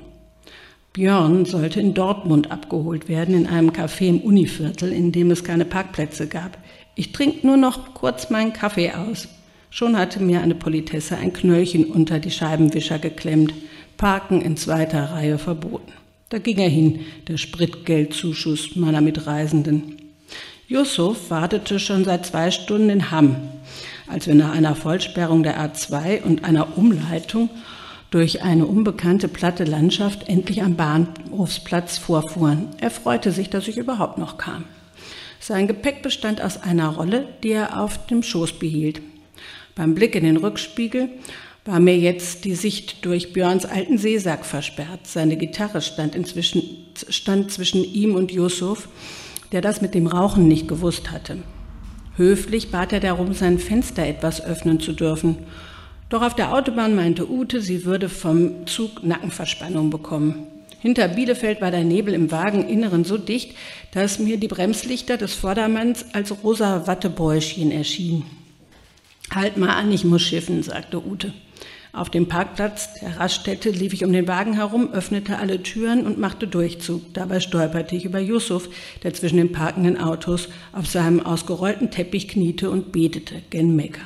Björn 0.95 1.45
sollte 1.45 1.81
in 1.81 1.93
Dortmund 1.93 2.51
abgeholt 2.51 3.09
werden, 3.09 3.35
in 3.35 3.47
einem 3.47 3.71
Café 3.71 4.09
im 4.09 4.21
Univiertel, 4.21 4.93
in 4.93 5.13
dem 5.13 5.33
es 5.33 5.43
keine 5.43 5.65
Parkplätze 5.65 6.29
gab. 6.29 6.57
Ich 6.95 7.13
trinke 7.13 7.47
nur 7.47 7.57
noch 7.57 7.95
kurz 7.95 8.31
meinen 8.31 8.53
Kaffee 8.53 8.93
aus. 8.93 9.29
Schon 9.71 9.99
hatte 9.99 10.23
mir 10.23 10.41
eine 10.41 10.55
Politesse 10.55 11.17
ein 11.17 11.33
Knöllchen 11.33 11.87
unter 11.87 12.21
die 12.21 12.31
Scheibenwischer 12.31 13.01
geklemmt. 13.01 13.53
Parken 13.97 14.41
in 14.41 14.57
zweiter 14.57 15.11
Reihe 15.11 15.39
verboten. 15.39 15.93
Da 16.29 16.39
ging 16.39 16.59
er 16.59 16.69
hin, 16.69 17.01
der 17.27 17.37
Spritgeldzuschuss 17.37 18.77
meiner 18.77 19.01
Mitreisenden. 19.01 19.97
Yusuf 20.67 21.29
wartete 21.29 21.79
schon 21.79 22.05
seit 22.05 22.25
zwei 22.25 22.51
Stunden 22.51 22.89
in 22.89 23.11
Hamm, 23.11 23.37
als 24.07 24.27
wir 24.27 24.35
nach 24.35 24.53
einer 24.53 24.75
Vollsperrung 24.75 25.43
der 25.43 25.61
A2 25.61 26.23
und 26.23 26.45
einer 26.45 26.79
Umleitung 26.79 27.51
durch 28.11 28.43
eine 28.43 28.65
unbekannte 28.65 29.29
platte 29.29 29.65
Landschaft 29.65 30.27
endlich 30.27 30.63
am 30.63 30.77
Bahnhofsplatz 30.77 31.99
vorfuhren. 31.99 32.69
Er 32.81 32.91
freute 32.91 33.31
sich, 33.31 33.51
dass 33.51 33.69
ich 33.69 33.77
überhaupt 33.77 34.17
noch 34.17 34.39
kam. 34.39 34.65
Sein 35.39 35.67
Gepäck 35.67 36.03
bestand 36.03 36.41
aus 36.41 36.63
einer 36.63 36.89
Rolle, 36.89 37.29
die 37.43 37.51
er 37.51 37.79
auf 37.79 38.07
dem 38.07 38.23
Schoß 38.23 38.53
behielt. 38.53 39.03
Beim 39.75 39.95
Blick 39.95 40.15
in 40.15 40.25
den 40.25 40.39
Rückspiegel 40.39 41.11
war 41.67 41.79
mir 41.79 41.99
jetzt 41.99 42.47
die 42.47 42.55
Sicht 42.55 43.05
durch 43.05 43.35
Björns 43.35 43.67
alten 43.67 43.99
Seesack 43.99 44.47
versperrt. 44.47 45.01
Seine 45.07 45.37
Gitarre 45.37 45.83
stand 45.83 46.15
inzwischen 46.15 46.63
stand 47.09 47.51
zwischen 47.51 47.85
ihm 47.85 48.15
und 48.15 48.33
Yusuf 48.33 48.89
der 49.55 49.61
das 49.61 49.81
mit 49.81 49.95
dem 49.95 50.09
Rauchen 50.09 50.49
nicht 50.49 50.67
gewusst 50.67 51.13
hatte. 51.13 51.39
Höflich 52.17 52.73
bat 52.73 52.93
er 52.93 52.99
darum, 52.99 53.35
sein 53.35 53.61
Fenster 53.61 54.05
etwas 54.05 54.45
öffnen 54.45 54.81
zu 54.81 54.93
dürfen. 54.93 55.39
Doch 56.09 56.23
auf 56.23 56.35
der 56.35 56.53
Autobahn 56.53 56.97
meinte 56.97 57.31
Ute, 57.31 57.61
sie 57.61 57.85
würde 57.85 58.09
vom 58.09 58.67
Zug 58.67 59.05
Nackenverspannung 59.05 59.91
bekommen. 59.91 60.49
Hinter 60.81 61.07
Bielefeld 61.07 61.61
war 61.61 61.71
der 61.71 61.85
Nebel 61.85 62.15
im 62.15 62.33
Wageninneren 62.33 63.05
so 63.05 63.17
dicht, 63.17 63.55
dass 63.93 64.19
mir 64.19 64.39
die 64.39 64.49
Bremslichter 64.49 65.17
des 65.19 65.35
Vordermanns 65.35 66.05
als 66.15 66.35
rosa 66.43 66.89
Wattebäuschen 66.89 67.71
erschienen. 67.71 68.25
Halt 69.33 69.57
mal 69.57 69.71
an, 69.71 69.93
ich 69.93 70.05
muss 70.05 70.23
schiffen, 70.23 70.65
sagte 70.65 71.01
Ute. 71.07 71.33
Auf 71.95 72.11
dem 72.11 72.27
Parkplatz 72.27 72.95
der 72.95 73.21
Raststätte 73.21 73.71
lief 73.71 73.93
ich 73.93 74.05
um 74.05 74.13
den 74.13 74.27
Wagen 74.27 74.55
herum, 74.55 74.93
öffnete 74.93 75.39
alle 75.39 75.63
Türen 75.63 76.05
und 76.05 76.19
machte 76.19 76.49
Durchzug. 76.49 77.15
Dabei 77.15 77.39
stolperte 77.39 77.95
ich 77.95 78.05
über 78.05 78.19
Yusuf, 78.19 78.69
der 79.05 79.15
zwischen 79.15 79.37
den 79.37 79.53
parkenden 79.53 80.01
Autos 80.01 80.49
auf 80.73 80.89
seinem 80.89 81.25
ausgerollten 81.25 81.93
Teppich 81.93 82.27
kniete 82.27 82.69
und 82.69 82.91
betete, 82.91 83.37
gen 83.51 83.77
Mekka. 83.77 84.03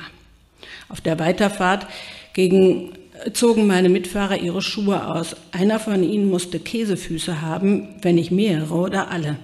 Auf 0.87 1.01
der 1.01 1.17
Weiterfahrt 1.17 1.87
gegen 2.33 2.91
zogen 3.33 3.65
meine 3.65 3.89
Mitfahrer 3.89 4.37
ihre 4.37 4.61
Schuhe 4.61 5.07
aus. 5.07 5.35
Einer 5.51 5.79
von 5.79 6.03
ihnen 6.03 6.29
musste 6.29 6.59
Käsefüße 6.59 7.41
haben, 7.41 7.95
wenn 8.03 8.15
nicht 8.15 8.29
mehrere 8.29 8.75
oder 8.75 9.09
alle. 9.09 9.37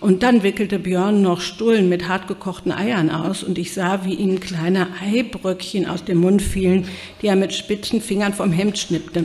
Und 0.00 0.22
dann 0.22 0.42
wickelte 0.42 0.78
Björn 0.78 1.22
noch 1.22 1.40
Stullen 1.40 1.88
mit 1.88 2.06
hartgekochten 2.06 2.70
Eiern 2.70 3.10
aus 3.10 3.42
und 3.42 3.58
ich 3.58 3.72
sah, 3.72 4.04
wie 4.04 4.14
ihm 4.14 4.40
kleine 4.40 4.88
Eibröckchen 5.02 5.86
aus 5.86 6.04
dem 6.04 6.18
Mund 6.18 6.42
fielen, 6.42 6.86
die 7.22 7.28
er 7.28 7.36
mit 7.36 7.54
spitzen 7.54 8.00
Fingern 8.00 8.34
vom 8.34 8.52
Hemd 8.52 8.78
schnippte. 8.78 9.24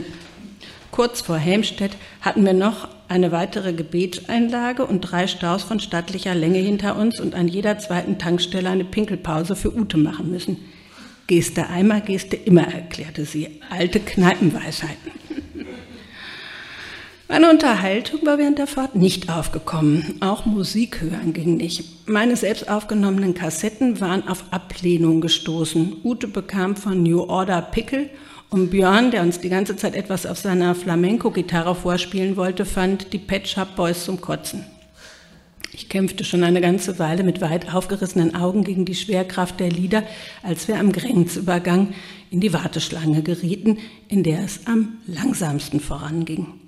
Kurz 0.90 1.20
vor 1.22 1.38
Helmstedt 1.38 1.92
hatten 2.20 2.44
wir 2.44 2.52
noch 2.52 2.88
eine 3.08 3.32
weitere 3.32 3.72
Gebetseinlage 3.72 4.86
und 4.86 5.00
drei 5.00 5.26
Staus 5.26 5.62
von 5.62 5.80
stattlicher 5.80 6.34
Länge 6.34 6.58
hinter 6.58 6.96
uns 6.96 7.20
und 7.20 7.34
an 7.34 7.48
jeder 7.48 7.78
zweiten 7.78 8.18
Tankstelle 8.18 8.68
eine 8.68 8.84
Pinkelpause 8.84 9.56
für 9.56 9.74
Ute 9.74 9.98
machen 9.98 10.30
müssen. 10.30 10.58
Geste 11.26 11.68
einmal, 11.68 12.00
Geste 12.00 12.36
immer, 12.36 12.66
erklärte 12.66 13.24
sie. 13.24 13.60
Alte 13.70 14.00
Kneipenweisheiten. 14.00 15.21
Meine 17.32 17.48
Unterhaltung 17.48 18.26
war 18.26 18.36
während 18.36 18.58
der 18.58 18.66
Fahrt 18.66 18.94
nicht 18.94 19.30
aufgekommen. 19.30 20.18
Auch 20.20 20.44
Musik 20.44 21.00
hören 21.00 21.32
ging 21.32 21.56
nicht. 21.56 22.06
Meine 22.06 22.36
selbst 22.36 22.68
aufgenommenen 22.68 23.32
Kassetten 23.32 24.02
waren 24.02 24.28
auf 24.28 24.44
Ablehnung 24.50 25.22
gestoßen. 25.22 25.96
Ute 26.04 26.28
bekam 26.28 26.76
von 26.76 27.02
New 27.02 27.22
Order 27.22 27.62
Pickle 27.62 28.10
und 28.50 28.68
Björn, 28.68 29.12
der 29.12 29.22
uns 29.22 29.40
die 29.40 29.48
ganze 29.48 29.76
Zeit 29.76 29.94
etwas 29.94 30.26
auf 30.26 30.36
seiner 30.36 30.74
Flamenco-Gitarre 30.74 31.74
vorspielen 31.74 32.36
wollte, 32.36 32.66
fand 32.66 33.14
die 33.14 33.18
Pet 33.18 33.48
Shop 33.48 33.76
Boys 33.76 34.04
zum 34.04 34.20
Kotzen. 34.20 34.66
Ich 35.72 35.88
kämpfte 35.88 36.24
schon 36.24 36.44
eine 36.44 36.60
ganze 36.60 36.98
Weile 36.98 37.22
mit 37.22 37.40
weit 37.40 37.74
aufgerissenen 37.74 38.34
Augen 38.34 38.62
gegen 38.62 38.84
die 38.84 38.94
Schwerkraft 38.94 39.58
der 39.58 39.70
Lieder, 39.70 40.02
als 40.42 40.68
wir 40.68 40.78
am 40.78 40.92
Grenzübergang 40.92 41.94
in 42.30 42.40
die 42.40 42.52
Warteschlange 42.52 43.22
gerieten, 43.22 43.78
in 44.08 44.22
der 44.22 44.40
es 44.40 44.66
am 44.66 44.98
langsamsten 45.06 45.80
voranging. 45.80 46.61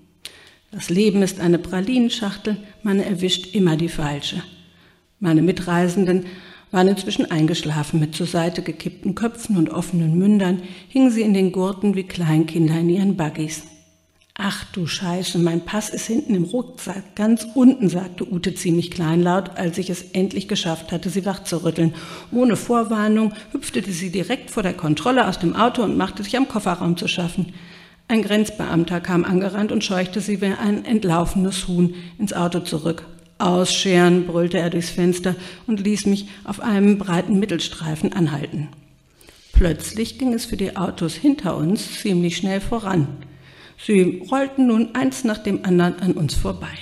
Das 0.75 0.91
Leben 0.91 1.23
ist 1.23 1.39
eine 1.39 1.61
Pralinenschachtel, 1.61 2.57
man 2.83 2.99
erwischt 2.99 3.55
immer 3.55 3.77
die 3.77 3.89
falsche. 3.89 4.43
Meine 5.21 5.41
Mitreisenden 5.41 6.27
waren 6.73 6.89
inzwischen 6.89 7.31
eingeschlafen, 7.31 8.01
mit 8.01 8.17
zur 8.17 8.27
Seite 8.27 8.61
gekippten 8.61 9.15
Köpfen 9.15 9.57
und 9.57 9.71
offenen 9.71 10.19
Mündern 10.19 10.63
hingen 10.89 11.13
sie 11.13 11.23
in 11.23 11.33
den 11.33 11.53
Gurten 11.53 11.95
wie 11.95 12.03
Kleinkinder 12.03 12.81
in 12.81 12.89
ihren 12.89 13.17
Buggies. 13.17 13.63
Ach 14.37 14.65
du 14.73 14.89
Scheiße, 14.89 15.39
mein 15.39 15.61
Pass 15.61 15.91
ist 15.91 16.09
hinten 16.09 16.35
im 16.35 16.43
Rucksack, 16.43 17.15
ganz 17.15 17.47
unten, 17.55 17.89
sagte 17.89 18.29
Ute 18.29 18.53
ziemlich 18.57 18.91
kleinlaut, 18.91 19.51
als 19.55 19.79
ich 19.79 19.91
es 19.91 20.03
endlich 20.11 20.49
geschafft 20.49 20.91
hatte, 20.91 21.09
sie 21.09 21.25
wachzurütteln. 21.25 21.95
Ohne 22.33 22.57
Vorwarnung 22.57 23.33
hüpfte 23.53 23.81
sie 23.93 24.11
direkt 24.11 24.51
vor 24.51 24.65
der 24.65 24.75
Kontrolle 24.75 25.29
aus 25.29 25.39
dem 25.39 25.55
Auto 25.55 25.85
und 25.85 25.97
machte 25.97 26.25
sich 26.25 26.37
am 26.37 26.49
Kofferraum 26.49 26.97
zu 26.97 27.07
schaffen. 27.07 27.55
Ein 28.07 28.23
Grenzbeamter 28.23 29.01
kam 29.01 29.25
angerannt 29.25 29.73
und 29.73 29.83
scheuchte 29.83 30.21
sie 30.21 30.41
wie 30.41 30.47
ein 30.47 30.85
entlaufenes 30.85 31.69
Huhn 31.69 31.95
ins 32.19 32.33
Auto 32.33 32.61
zurück. 32.61 33.05
Ausscheren, 33.39 34.27
brüllte 34.27 34.59
er 34.59 34.71
durchs 34.71 34.91
Fenster 34.91 35.35
und 35.67 35.81
ließ 35.81 36.07
mich 36.07 36.29
auf 36.45 36.61
einem 36.61 36.99
breiten 36.99 37.39
Mittelstreifen 37.39 38.13
anhalten. 38.13 38.69
Plötzlich 39.53 40.19
ging 40.19 40.33
es 40.33 40.45
für 40.45 40.57
die 40.57 40.77
Autos 40.77 41.15
hinter 41.15 41.57
uns 41.57 42.01
ziemlich 42.01 42.37
schnell 42.37 42.61
voran. 42.61 43.09
Sie 43.79 44.23
rollten 44.31 44.67
nun 44.67 44.95
eins 44.95 45.25
nach 45.25 45.39
dem 45.39 45.65
anderen 45.65 45.99
an 46.01 46.13
uns 46.13 46.35
vorbei. 46.35 46.77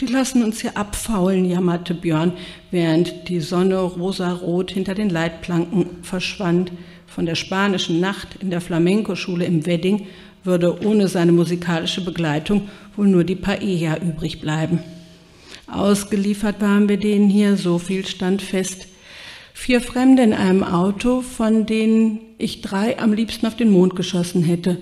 Die 0.00 0.06
lassen 0.06 0.42
uns 0.42 0.60
hier 0.60 0.76
abfaulen, 0.76 1.44
jammerte 1.44 1.94
Björn, 1.94 2.32
während 2.70 3.28
die 3.28 3.40
Sonne 3.40 3.78
rosarot 3.78 4.70
hinter 4.72 4.94
den 4.94 5.10
Leitplanken 5.10 6.02
verschwand. 6.02 6.72
Von 7.06 7.26
der 7.26 7.34
spanischen 7.34 8.00
Nacht 8.00 8.36
in 8.40 8.50
der 8.50 8.60
Flamenco-Schule 8.60 9.44
im 9.44 9.66
Wedding 9.66 10.06
würde 10.44 10.84
ohne 10.84 11.08
seine 11.08 11.32
musikalische 11.32 12.04
Begleitung 12.04 12.68
wohl 12.96 13.08
nur 13.08 13.24
die 13.24 13.36
Paella 13.36 13.98
übrig 13.98 14.40
bleiben. 14.40 14.80
Ausgeliefert 15.66 16.60
waren 16.60 16.88
wir 16.88 16.98
denen 16.98 17.30
hier, 17.30 17.56
so 17.56 17.78
viel 17.78 18.06
stand 18.06 18.42
fest. 18.42 18.88
Vier 19.54 19.80
Fremde 19.80 20.22
in 20.22 20.32
einem 20.32 20.64
Auto, 20.64 21.20
von 21.22 21.66
denen 21.66 22.20
ich 22.38 22.62
drei 22.62 22.98
am 22.98 23.12
liebsten 23.12 23.46
auf 23.46 23.56
den 23.56 23.70
Mond 23.70 23.96
geschossen 23.96 24.42
hätte. 24.42 24.78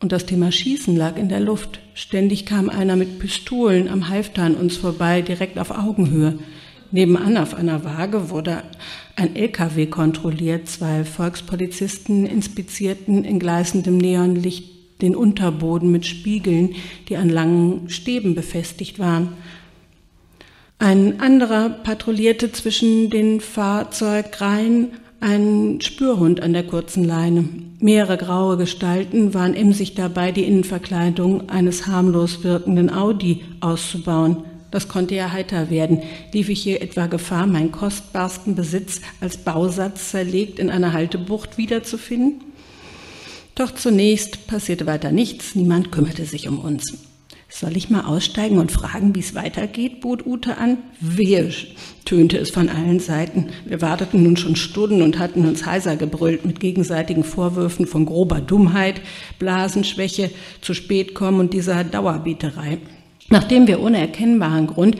Und 0.00 0.12
das 0.12 0.26
Thema 0.26 0.50
Schießen 0.50 0.96
lag 0.96 1.16
in 1.16 1.28
der 1.28 1.40
Luft. 1.40 1.80
Ständig 1.94 2.46
kam 2.46 2.68
einer 2.68 2.96
mit 2.96 3.18
Pistolen 3.18 3.88
am 3.88 4.08
Halfter 4.08 4.42
an 4.42 4.54
uns 4.54 4.76
vorbei, 4.76 5.22
direkt 5.22 5.58
auf 5.58 5.70
Augenhöhe. 5.70 6.38
Nebenan 6.90 7.36
auf 7.36 7.54
einer 7.54 7.84
Waage 7.84 8.30
wurde 8.30 8.62
ein 9.16 9.34
LKW 9.34 9.86
kontrolliert. 9.86 10.68
Zwei 10.68 11.04
Volkspolizisten 11.04 12.26
inspizierten 12.26 13.24
in 13.24 13.38
gleißendem 13.38 13.96
Neonlicht 13.98 14.73
den 15.02 15.16
Unterboden 15.16 15.90
mit 15.90 16.06
Spiegeln, 16.06 16.74
die 17.08 17.16
an 17.16 17.28
langen 17.28 17.88
Stäben 17.88 18.34
befestigt 18.34 18.98
waren. 18.98 19.34
Ein 20.78 21.20
anderer 21.20 21.70
patrouillierte 21.70 22.52
zwischen 22.52 23.10
den 23.10 23.40
Fahrzeugreihen 23.40 24.88
einen 25.20 25.80
Spürhund 25.80 26.42
an 26.42 26.52
der 26.52 26.66
kurzen 26.66 27.04
Leine. 27.04 27.48
Mehrere 27.80 28.18
graue 28.18 28.56
Gestalten 28.56 29.32
waren 29.32 29.54
emsig 29.54 29.94
dabei, 29.94 30.32
die 30.32 30.44
Innenverkleidung 30.44 31.48
eines 31.48 31.86
harmlos 31.86 32.44
wirkenden 32.44 32.92
Audi 32.92 33.42
auszubauen. 33.60 34.44
Das 34.70 34.88
konnte 34.88 35.14
ja 35.14 35.30
heiter 35.30 35.70
werden. 35.70 36.02
Lief 36.32 36.48
ich 36.48 36.62
hier 36.62 36.82
etwa 36.82 37.06
Gefahr, 37.06 37.46
meinen 37.46 37.72
kostbarsten 37.72 38.54
Besitz 38.54 39.00
als 39.20 39.38
Bausatz 39.38 40.10
zerlegt 40.10 40.58
in 40.58 40.68
einer 40.68 40.92
Haltebucht 40.92 41.56
wiederzufinden? 41.56 42.42
Doch 43.54 43.72
zunächst 43.72 44.48
passierte 44.48 44.86
weiter 44.86 45.12
nichts, 45.12 45.54
niemand 45.54 45.92
kümmerte 45.92 46.24
sich 46.24 46.48
um 46.48 46.58
uns. 46.58 46.98
Soll 47.48 47.76
ich 47.76 47.88
mal 47.88 48.00
aussteigen 48.00 48.58
und 48.58 48.72
fragen, 48.72 49.14
wie 49.14 49.20
es 49.20 49.36
weitergeht? 49.36 50.00
bot 50.00 50.26
Ute 50.26 50.58
an. 50.58 50.78
Wehe, 50.98 51.52
tönte 52.04 52.36
es 52.36 52.50
von 52.50 52.68
allen 52.68 52.98
Seiten. 52.98 53.50
Wir 53.64 53.80
warteten 53.80 54.24
nun 54.24 54.36
schon 54.36 54.56
Stunden 54.56 55.02
und 55.02 55.20
hatten 55.20 55.46
uns 55.46 55.64
heiser 55.64 55.94
gebrüllt 55.94 56.44
mit 56.44 56.58
gegenseitigen 56.58 57.22
Vorwürfen 57.22 57.86
von 57.86 58.06
grober 58.06 58.40
Dummheit, 58.40 59.00
Blasenschwäche, 59.38 60.30
zu 60.62 60.74
spät 60.74 61.14
kommen 61.14 61.38
und 61.38 61.52
dieser 61.52 61.84
Dauerbieterei. 61.84 62.78
Nachdem 63.28 63.68
wir 63.68 63.80
ohne 63.80 63.98
erkennbaren 63.98 64.66
Grund 64.66 64.96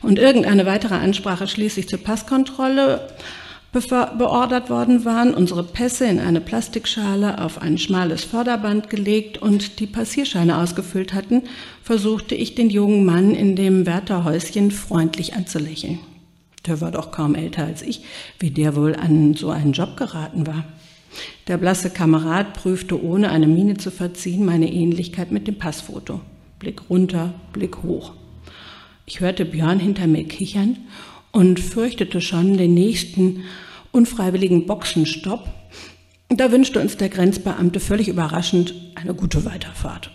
und 0.00 0.20
irgendeine 0.20 0.66
weitere 0.66 0.94
Ansprache 0.94 1.48
schließlich 1.48 1.88
zur 1.88 1.98
Passkontrolle 1.98 3.08
beordert 3.72 4.70
worden 4.70 5.04
waren, 5.04 5.34
unsere 5.34 5.62
Pässe 5.62 6.06
in 6.06 6.20
eine 6.20 6.40
Plastikschale 6.40 7.42
auf 7.42 7.60
ein 7.60 7.76
schmales 7.76 8.24
Vorderband 8.24 8.88
gelegt 8.88 9.38
und 9.38 9.78
die 9.80 9.86
Passierscheine 9.86 10.58
ausgefüllt 10.58 11.12
hatten, 11.12 11.42
versuchte 11.82 12.34
ich 12.34 12.54
den 12.54 12.70
jungen 12.70 13.04
Mann 13.04 13.34
in 13.34 13.56
dem 13.56 13.84
Wärterhäuschen 13.84 14.70
freundlich 14.70 15.34
anzulächeln. 15.34 15.98
Der 16.66 16.80
war 16.80 16.90
doch 16.90 17.12
kaum 17.12 17.34
älter 17.34 17.64
als 17.64 17.82
ich, 17.82 18.02
wie 18.38 18.50
der 18.50 18.74
wohl 18.74 18.96
an 18.96 19.34
so 19.34 19.50
einen 19.50 19.72
Job 19.72 19.96
geraten 19.96 20.46
war. 20.46 20.64
Der 21.46 21.56
blasse 21.56 21.90
Kamerad 21.90 22.54
prüfte 22.54 23.02
ohne 23.02 23.30
eine 23.30 23.46
Miene 23.46 23.76
zu 23.76 23.90
verziehen 23.90 24.44
meine 24.44 24.72
Ähnlichkeit 24.72 25.30
mit 25.30 25.46
dem 25.46 25.58
Passfoto. 25.58 26.20
Blick 26.58 26.90
runter, 26.90 27.34
Blick 27.52 27.82
hoch. 27.82 28.12
Ich 29.06 29.20
hörte 29.20 29.44
Björn 29.44 29.78
hinter 29.78 30.06
mir 30.06 30.24
kichern 30.24 30.76
und 31.38 31.60
fürchtete 31.60 32.20
schon 32.20 32.56
den 32.58 32.74
nächsten 32.74 33.44
unfreiwilligen 33.92 34.66
Boxenstopp. 34.66 35.48
Da 36.30 36.50
wünschte 36.50 36.80
uns 36.80 36.96
der 36.96 37.10
Grenzbeamte 37.10 37.78
völlig 37.78 38.08
überraschend 38.08 38.74
eine 38.96 39.14
gute 39.14 39.44
Weiterfahrt. 39.44 40.10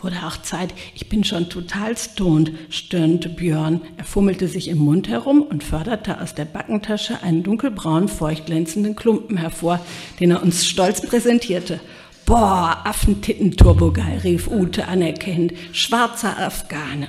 Wurde 0.00 0.18
auch 0.24 0.36
Zeit, 0.42 0.72
ich 0.94 1.08
bin 1.08 1.24
schon 1.24 1.48
total 1.48 1.96
stoned, 1.96 2.52
stöhnte 2.70 3.28
Björn. 3.28 3.80
Er 3.96 4.04
fummelte 4.04 4.46
sich 4.46 4.68
im 4.68 4.78
Mund 4.78 5.08
herum 5.08 5.42
und 5.42 5.64
förderte 5.64 6.20
aus 6.20 6.36
der 6.36 6.44
Backentasche 6.44 7.24
einen 7.24 7.42
dunkelbraunen, 7.42 8.08
feuchtglänzenden 8.08 8.94
Klumpen 8.94 9.38
hervor, 9.38 9.80
den 10.20 10.30
er 10.30 10.44
uns 10.44 10.64
stolz 10.64 11.00
präsentierte. 11.00 11.80
Boah, 12.24 12.82
Affentitten 12.84 13.56
turbogeil, 13.56 14.18
rief 14.18 14.46
Ute 14.46 14.86
anerkennend. 14.86 15.54
Schwarzer 15.72 16.38
Afghane. 16.38 17.08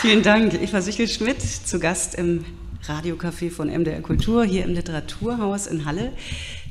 Vielen 0.00 0.22
Dank. 0.22 0.54
Ich 0.62 0.72
war 0.72 0.82
Sichel 0.82 1.08
Schmidt, 1.08 1.40
zu 1.40 1.78
Gast 1.78 2.14
im 2.14 2.44
Radiocafé 2.86 3.50
von 3.50 3.68
MDR 3.68 4.00
Kultur 4.00 4.44
hier 4.44 4.64
im 4.64 4.74
Literaturhaus 4.74 5.66
in 5.66 5.84
Halle. 5.84 6.12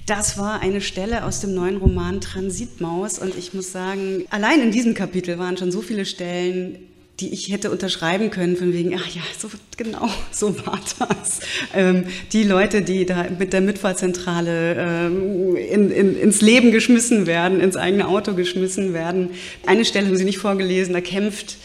Das 0.05 0.37
war 0.37 0.61
eine 0.61 0.81
Stelle 0.81 1.25
aus 1.25 1.41
dem 1.41 1.55
neuen 1.55 1.77
Roman 1.77 2.21
Transitmaus 2.21 3.17
und 3.17 3.35
ich 3.35 3.53
muss 3.53 3.71
sagen, 3.71 4.23
allein 4.29 4.61
in 4.61 4.71
diesem 4.71 4.93
Kapitel 4.93 5.39
waren 5.39 5.57
schon 5.57 5.71
so 5.71 5.81
viele 5.81 6.05
Stellen, 6.05 6.77
die 7.19 7.33
ich 7.33 7.49
hätte 7.49 7.71
unterschreiben 7.71 8.29
können, 8.29 8.57
von 8.57 8.73
wegen, 8.73 8.93
ach 8.95 9.07
ja, 9.07 9.21
so 9.37 9.49
genau, 9.77 10.09
so 10.31 10.55
war 10.65 10.79
das. 10.99 11.39
Ähm, 11.73 12.05
die 12.33 12.43
Leute, 12.43 12.81
die 12.81 13.05
da 13.05 13.27
mit 13.37 13.53
der 13.53 13.61
Mitfahrzentrale 13.61 14.75
ähm, 14.77 15.55
in, 15.55 15.91
in, 15.91 16.19
ins 16.19 16.41
Leben 16.41 16.71
geschmissen 16.71 17.25
werden, 17.25 17.59
ins 17.59 17.77
eigene 17.77 18.07
Auto 18.07 18.33
geschmissen 18.33 18.93
werden. 18.93 19.31
Eine 19.65 19.85
Stelle 19.85 20.07
haben 20.07 20.17
Sie 20.17 20.25
nicht 20.25 20.39
vorgelesen, 20.39 20.93
da 20.93 21.01
kämpft 21.01 21.57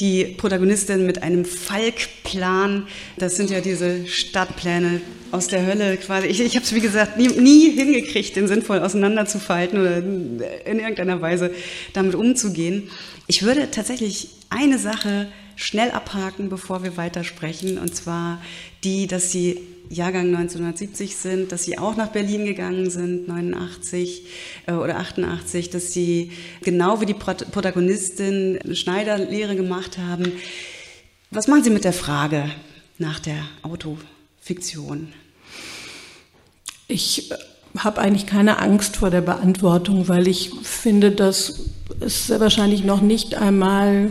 die 0.00 0.24
Protagonistin 0.24 1.06
mit 1.06 1.22
einem 1.22 1.44
Falkplan. 1.44 2.86
Das 3.18 3.36
sind 3.36 3.50
ja 3.50 3.60
diese 3.60 4.06
Stadtpläne 4.06 5.00
aus 5.30 5.48
der 5.48 5.66
Hölle 5.66 5.96
quasi. 5.96 6.26
Ich, 6.26 6.40
ich 6.40 6.54
habe 6.56 6.64
es, 6.64 6.74
wie 6.74 6.80
gesagt, 6.80 7.16
nie, 7.16 7.28
nie 7.28 7.70
hingekriegt, 7.70 8.36
den 8.36 8.48
sinnvoll 8.48 8.80
auseinanderzufalten 8.80 9.80
oder 9.80 9.96
in 9.98 10.78
irgendeiner 10.78 11.20
Weise 11.20 11.50
damit 11.92 12.14
umzugehen. 12.14 12.90
Ich 13.26 13.42
würde 13.42 13.70
tatsächlich 13.70 14.28
eine 14.50 14.78
Sache 14.78 15.28
schnell 15.56 15.90
abhaken, 15.90 16.48
bevor 16.48 16.82
wir 16.82 16.96
weitersprechen, 16.96 17.78
und 17.78 17.94
zwar 17.94 18.42
die, 18.84 19.06
dass 19.06 19.30
sie 19.30 19.60
Jahrgang 19.92 20.34
1970 20.34 21.16
sind, 21.16 21.52
dass 21.52 21.64
sie 21.64 21.78
auch 21.78 21.96
nach 21.96 22.08
Berlin 22.08 22.46
gegangen 22.46 22.90
sind, 22.90 23.28
89 23.28 24.26
äh, 24.66 24.72
oder 24.72 24.96
88, 24.98 25.70
dass 25.70 25.92
sie 25.92 26.32
genau 26.62 27.00
wie 27.00 27.06
die 27.06 27.14
Protagonistin 27.14 28.58
Schneiderlehre 28.74 29.54
gemacht 29.54 29.98
haben. 29.98 30.32
Was 31.30 31.48
machen 31.48 31.64
Sie 31.64 31.70
mit 31.70 31.84
der 31.84 31.92
Frage 31.92 32.50
nach 32.98 33.20
der 33.20 33.44
Autofiktion? 33.62 35.12
Ich 36.88 37.30
äh, 37.30 37.36
habe 37.78 38.00
eigentlich 38.00 38.26
keine 38.26 38.58
Angst 38.58 38.96
vor 38.96 39.10
der 39.10 39.22
Beantwortung, 39.22 40.08
weil 40.08 40.26
ich 40.28 40.50
finde, 40.62 41.10
dass 41.10 41.70
es 42.00 42.28
wahrscheinlich 42.30 42.84
noch 42.84 43.00
nicht 43.00 43.34
einmal 43.34 44.10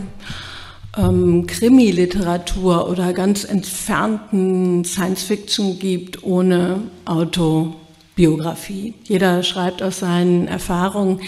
ähm, 0.96 1.46
Krimi-Literatur 1.46 2.88
oder 2.88 3.12
ganz 3.12 3.44
entfernten 3.44 4.84
Science-Fiction 4.84 5.78
gibt 5.78 6.22
ohne 6.22 6.82
Autobiografie. 7.04 8.94
Jeder 9.04 9.42
schreibt 9.42 9.82
aus 9.82 10.00
seinen 10.00 10.48
Erfahrungen. 10.48 11.20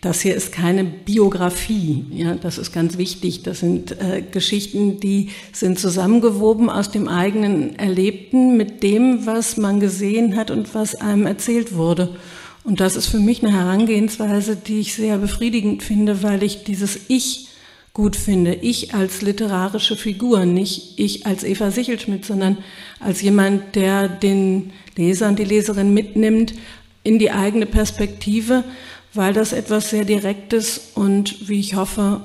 Das 0.00 0.20
hier 0.20 0.36
ist 0.36 0.52
keine 0.52 0.84
Biografie, 0.84 2.04
ja, 2.12 2.36
das 2.36 2.56
ist 2.56 2.72
ganz 2.72 2.98
wichtig. 2.98 3.42
Das 3.42 3.58
sind 3.58 4.00
äh, 4.00 4.22
Geschichten, 4.22 5.00
die 5.00 5.30
sind 5.52 5.80
zusammengewoben 5.80 6.70
aus 6.70 6.92
dem 6.92 7.08
eigenen 7.08 7.76
Erlebten 7.76 8.56
mit 8.56 8.84
dem, 8.84 9.26
was 9.26 9.56
man 9.56 9.80
gesehen 9.80 10.36
hat 10.36 10.52
und 10.52 10.72
was 10.72 10.94
einem 10.94 11.26
erzählt 11.26 11.74
wurde. 11.74 12.14
Und 12.62 12.78
das 12.78 12.94
ist 12.94 13.06
für 13.08 13.18
mich 13.18 13.42
eine 13.42 13.52
Herangehensweise, 13.52 14.54
die 14.54 14.78
ich 14.78 14.94
sehr 14.94 15.18
befriedigend 15.18 15.82
finde, 15.82 16.22
weil 16.22 16.44
ich 16.44 16.62
dieses 16.62 17.00
Ich 17.08 17.47
gut 17.98 18.14
finde. 18.14 18.54
Ich 18.54 18.94
als 18.94 19.22
literarische 19.22 19.96
Figur, 19.96 20.46
nicht 20.46 21.00
ich 21.00 21.26
als 21.26 21.42
Eva 21.42 21.72
Sichelschmidt, 21.72 22.24
sondern 22.24 22.58
als 23.00 23.22
jemand, 23.22 23.74
der 23.74 24.06
den 24.06 24.70
Leser 24.96 25.26
und 25.26 25.36
die 25.36 25.44
Leserin 25.44 25.92
mitnimmt 25.92 26.54
in 27.02 27.18
die 27.18 27.32
eigene 27.32 27.66
Perspektive, 27.66 28.62
weil 29.14 29.32
das 29.32 29.52
etwas 29.52 29.90
sehr 29.90 30.04
Direktes 30.04 30.92
und, 30.94 31.48
wie 31.48 31.58
ich 31.58 31.74
hoffe, 31.74 32.20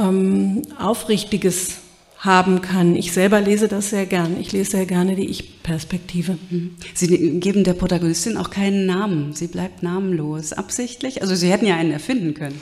ähm, 0.00 0.62
Aufrichtiges 0.80 1.76
haben 2.18 2.60
kann. 2.60 2.96
Ich 2.96 3.12
selber 3.12 3.40
lese 3.40 3.68
das 3.68 3.90
sehr 3.90 4.04
gern. 4.04 4.36
Ich 4.40 4.50
lese 4.50 4.72
sehr 4.72 4.86
gerne 4.86 5.14
die 5.14 5.30
Ich-Perspektive. 5.30 6.38
Mhm. 6.50 6.74
Sie 6.92 7.38
geben 7.38 7.62
der 7.62 7.74
Protagonistin 7.74 8.36
auch 8.36 8.50
keinen 8.50 8.84
Namen. 8.84 9.32
Sie 9.32 9.46
bleibt 9.46 9.84
namenlos. 9.84 10.52
Absichtlich? 10.52 11.22
Also 11.22 11.36
Sie 11.36 11.52
hätten 11.52 11.66
ja 11.66 11.76
einen 11.76 11.92
erfinden 11.92 12.34
können. 12.34 12.60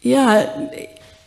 Ja, 0.00 0.46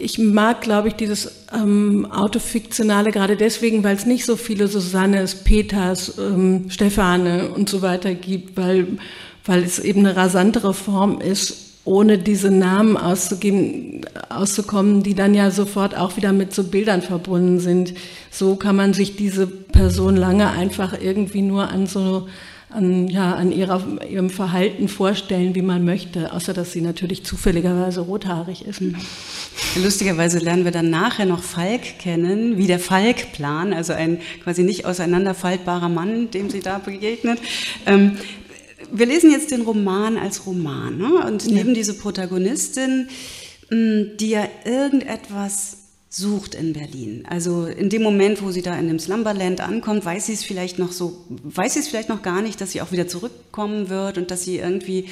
ich 0.01 0.17
mag, 0.17 0.61
glaube 0.61 0.87
ich, 0.87 0.95
dieses 0.95 1.45
ähm, 1.53 2.07
Autofiktionale 2.09 3.11
gerade 3.11 3.35
deswegen, 3.35 3.83
weil 3.83 3.97
es 3.97 4.05
nicht 4.05 4.25
so 4.25 4.37
viele 4.37 4.69
Susannes, 4.69 5.35
Peters, 5.35 6.17
ähm, 6.17 6.69
Stefane 6.69 7.49
und 7.49 7.67
so 7.67 7.81
weiter 7.81 8.13
gibt, 8.13 8.55
weil, 8.55 8.87
weil 9.45 9.61
es 9.61 9.77
eben 9.77 9.99
eine 9.99 10.15
rasantere 10.15 10.73
Form 10.73 11.19
ist, 11.19 11.81
ohne 11.83 12.17
diese 12.17 12.49
Namen 12.49 12.95
auszugeben, 12.95 14.05
auszukommen, 14.29 15.03
die 15.03 15.15
dann 15.15 15.33
ja 15.33 15.51
sofort 15.51 15.97
auch 15.97 16.15
wieder 16.15 16.31
mit 16.31 16.53
so 16.53 16.63
Bildern 16.63 17.01
verbunden 17.01 17.59
sind. 17.59 17.93
So 18.31 18.55
kann 18.55 18.77
man 18.77 18.93
sich 18.93 19.17
diese 19.17 19.47
Person 19.47 20.15
lange 20.15 20.49
einfach 20.49 20.93
irgendwie 20.99 21.41
nur 21.41 21.67
an 21.69 21.87
so 21.87 22.27
an, 22.69 23.07
ja, 23.07 23.33
an 23.33 23.51
ihrer, 23.51 24.01
ihrem 24.07 24.29
Verhalten 24.29 24.87
vorstellen, 24.87 25.55
wie 25.55 25.61
man 25.61 25.83
möchte, 25.83 26.33
außer 26.33 26.53
dass 26.53 26.71
sie 26.71 26.81
natürlich 26.81 27.25
zufälligerweise 27.25 28.01
rothaarig 28.01 28.65
ist. 28.65 28.81
Mhm. 28.81 28.95
Lustigerweise 29.83 30.37
lernen 30.39 30.65
wir 30.65 30.71
dann 30.71 30.89
nachher 30.89 31.25
noch 31.25 31.41
Falk 31.41 31.99
kennen, 31.99 32.57
wie 32.57 32.67
der 32.67 32.79
Falkplan, 32.79 33.73
also 33.73 33.93
ein 33.93 34.19
quasi 34.43 34.63
nicht 34.63 34.85
auseinanderfaltbarer 34.85 35.89
Mann, 35.89 36.29
dem 36.31 36.49
sie 36.49 36.59
da 36.59 36.77
begegnet. 36.77 37.39
Ähm, 37.85 38.17
wir 38.91 39.05
lesen 39.05 39.31
jetzt 39.31 39.51
den 39.51 39.61
Roman 39.61 40.17
als 40.17 40.45
Roman 40.45 40.97
ne? 40.97 41.25
und 41.27 41.45
ja. 41.45 41.53
neben 41.53 41.73
diese 41.73 41.95
Protagonistin, 41.95 43.07
die 43.71 44.29
ja 44.29 44.47
irgendetwas 44.65 45.78
sucht 46.09 46.55
in 46.55 46.73
Berlin. 46.73 47.23
Also 47.29 47.65
in 47.67 47.89
dem 47.89 48.01
Moment, 48.01 48.41
wo 48.41 48.49
sie 48.49 48.63
da 48.63 48.77
in 48.77 48.87
dem 48.87 48.99
Slumberland 48.99 49.61
ankommt, 49.61 50.03
weiß 50.03 50.25
sie 50.25 50.33
es 50.33 50.43
vielleicht 50.43 50.79
noch 50.79 50.91
so, 50.91 51.23
weiß 51.29 51.75
sie 51.75 51.79
es 51.79 51.87
vielleicht 51.87 52.09
noch 52.09 52.23
gar 52.23 52.41
nicht, 52.41 52.59
dass 52.61 52.71
sie 52.71 52.81
auch 52.81 52.91
wieder 52.91 53.07
zurückkommen 53.07 53.89
wird 53.89 54.17
und 54.17 54.31
dass 54.31 54.43
sie 54.43 54.57
irgendwie 54.57 55.07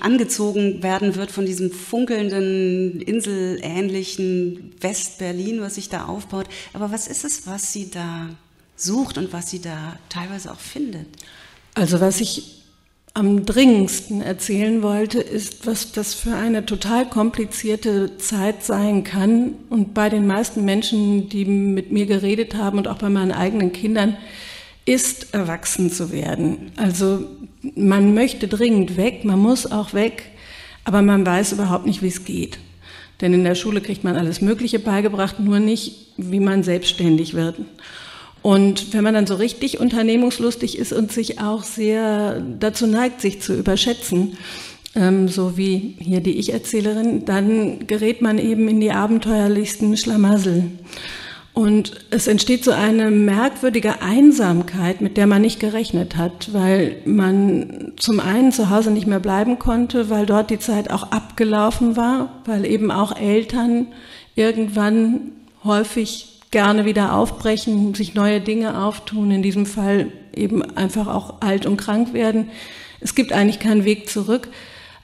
angezogen 0.00 0.82
werden 0.82 1.14
wird 1.16 1.30
von 1.30 1.46
diesem 1.46 1.70
funkelnden, 1.70 3.00
inselähnlichen 3.00 4.74
West-Berlin, 4.80 5.60
was 5.60 5.76
sich 5.76 5.88
da 5.88 6.06
aufbaut. 6.06 6.46
Aber 6.72 6.92
was 6.92 7.06
ist 7.06 7.24
es, 7.24 7.46
was 7.46 7.72
sie 7.72 7.90
da 7.90 8.30
sucht 8.76 9.18
und 9.18 9.32
was 9.32 9.50
sie 9.50 9.60
da 9.60 9.98
teilweise 10.08 10.52
auch 10.52 10.60
findet? 10.60 11.06
Also 11.74 12.00
was 12.00 12.20
ich 12.20 12.55
am 13.16 13.46
dringendsten 13.46 14.20
erzählen 14.20 14.82
wollte, 14.82 15.20
ist, 15.20 15.66
was 15.66 15.90
das 15.90 16.12
für 16.12 16.34
eine 16.34 16.66
total 16.66 17.08
komplizierte 17.08 18.18
Zeit 18.18 18.62
sein 18.62 19.04
kann. 19.04 19.54
Und 19.70 19.94
bei 19.94 20.10
den 20.10 20.26
meisten 20.26 20.66
Menschen, 20.66 21.30
die 21.30 21.46
mit 21.46 21.90
mir 21.90 22.04
geredet 22.04 22.56
haben 22.56 22.76
und 22.76 22.88
auch 22.88 22.98
bei 22.98 23.08
meinen 23.08 23.32
eigenen 23.32 23.72
Kindern, 23.72 24.18
ist 24.84 25.32
erwachsen 25.32 25.90
zu 25.90 26.12
werden. 26.12 26.72
Also 26.76 27.24
man 27.74 28.12
möchte 28.12 28.48
dringend 28.48 28.98
weg, 28.98 29.24
man 29.24 29.38
muss 29.38 29.64
auch 29.72 29.94
weg, 29.94 30.24
aber 30.84 31.00
man 31.00 31.24
weiß 31.24 31.52
überhaupt 31.52 31.86
nicht, 31.86 32.02
wie 32.02 32.08
es 32.08 32.26
geht. 32.26 32.58
Denn 33.22 33.32
in 33.32 33.44
der 33.44 33.54
Schule 33.54 33.80
kriegt 33.80 34.04
man 34.04 34.16
alles 34.16 34.42
Mögliche 34.42 34.78
beigebracht, 34.78 35.40
nur 35.40 35.58
nicht, 35.58 36.12
wie 36.18 36.40
man 36.40 36.62
selbstständig 36.62 37.32
wird. 37.32 37.56
Und 38.46 38.92
wenn 38.92 39.02
man 39.02 39.14
dann 39.14 39.26
so 39.26 39.34
richtig 39.34 39.80
unternehmungslustig 39.80 40.78
ist 40.78 40.92
und 40.92 41.10
sich 41.10 41.40
auch 41.40 41.64
sehr 41.64 42.40
dazu 42.60 42.86
neigt, 42.86 43.20
sich 43.20 43.42
zu 43.42 43.54
überschätzen, 43.54 44.38
ähm, 44.94 45.26
so 45.26 45.56
wie 45.56 45.96
hier 45.98 46.20
die 46.20 46.38
Ich-Erzählerin, 46.38 47.24
dann 47.24 47.88
gerät 47.88 48.22
man 48.22 48.38
eben 48.38 48.68
in 48.68 48.78
die 48.78 48.92
abenteuerlichsten 48.92 49.96
Schlamassel. 49.96 50.70
Und 51.54 51.94
es 52.10 52.28
entsteht 52.28 52.62
so 52.62 52.70
eine 52.70 53.10
merkwürdige 53.10 54.00
Einsamkeit, 54.00 55.00
mit 55.00 55.16
der 55.16 55.26
man 55.26 55.42
nicht 55.42 55.58
gerechnet 55.58 56.16
hat, 56.16 56.52
weil 56.52 56.98
man 57.04 57.94
zum 57.96 58.20
einen 58.20 58.52
zu 58.52 58.70
Hause 58.70 58.92
nicht 58.92 59.08
mehr 59.08 59.18
bleiben 59.18 59.58
konnte, 59.58 60.08
weil 60.08 60.24
dort 60.24 60.50
die 60.50 60.60
Zeit 60.60 60.92
auch 60.92 61.10
abgelaufen 61.10 61.96
war, 61.96 62.32
weil 62.44 62.64
eben 62.64 62.92
auch 62.92 63.16
Eltern 63.16 63.88
irgendwann 64.36 65.32
häufig 65.64 66.35
gerne 66.56 66.86
wieder 66.86 67.12
aufbrechen, 67.12 67.92
sich 67.92 68.14
neue 68.14 68.40
Dinge 68.40 68.82
auftun, 68.82 69.30
in 69.30 69.42
diesem 69.42 69.66
Fall 69.66 70.10
eben 70.34 70.62
einfach 70.74 71.06
auch 71.06 71.42
alt 71.42 71.66
und 71.66 71.76
krank 71.76 72.14
werden. 72.14 72.48
Es 72.98 73.14
gibt 73.14 73.34
eigentlich 73.34 73.58
keinen 73.58 73.84
Weg 73.84 74.08
zurück. 74.08 74.48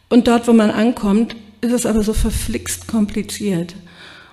Und 0.09 0.29
dort, 0.29 0.49
wo 0.49 0.55
man 0.55 0.71
ankommt, 0.71 1.37
ist 1.61 1.73
es 1.73 1.85
aber 1.85 2.03
so 2.03 2.15
verflixt 2.15 2.89
kompliziert. 2.89 3.75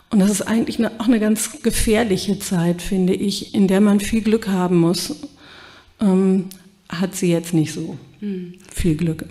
Und 0.10 0.20
das 0.20 0.32
ist 0.32 0.44
eigentlich 0.44 0.80
auch 0.98 1.08
eine 1.08 1.20
ganz 1.20 1.62
gefährliche 1.62 2.40
Zeit, 2.40 2.82
finde 2.82 3.12
ich, 3.12 3.54
in 3.54 3.68
der 3.68 3.82
man 3.82 4.00
viel 4.00 4.22
Glück 4.22 4.48
haben 4.48 4.78
muss. 4.78 5.14
Ähm, 6.00 6.46
hat 6.88 7.16
sie 7.16 7.34
jetzt 7.34 7.54
nicht 7.54 7.74
so. 7.74 7.98
Hm. 8.20 8.54
Viel 8.74 8.96
Glück. 8.96 9.26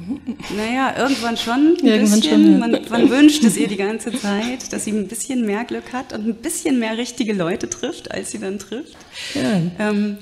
Naja, 0.57 0.97
irgendwann 0.99 1.37
schon 1.37 1.77
ein 1.77 1.87
irgendwann 1.87 2.21
bisschen. 2.21 2.23
Schon, 2.23 2.53
ja. 2.53 2.59
man, 2.59 2.71
man, 2.89 3.11
wünscht 3.11 3.45
es 3.45 3.59
ihr 3.59 3.69
die 3.69 3.77
ganze 3.77 4.13
Zeit, 4.13 4.73
dass 4.73 4.85
sie 4.85 4.93
ein 4.93 5.09
bisschen 5.09 5.45
mehr 5.45 5.65
Glück 5.65 5.93
hat 5.93 6.15
und 6.15 6.27
ein 6.27 6.35
bisschen 6.35 6.79
mehr 6.79 6.97
richtige 6.97 7.35
Leute 7.35 7.69
trifft, 7.69 8.11
als 8.11 8.31
sie 8.31 8.39
dann 8.39 8.59
trifft. 8.59 8.97
Ja. 9.35 9.61
Ähm, 9.79 10.17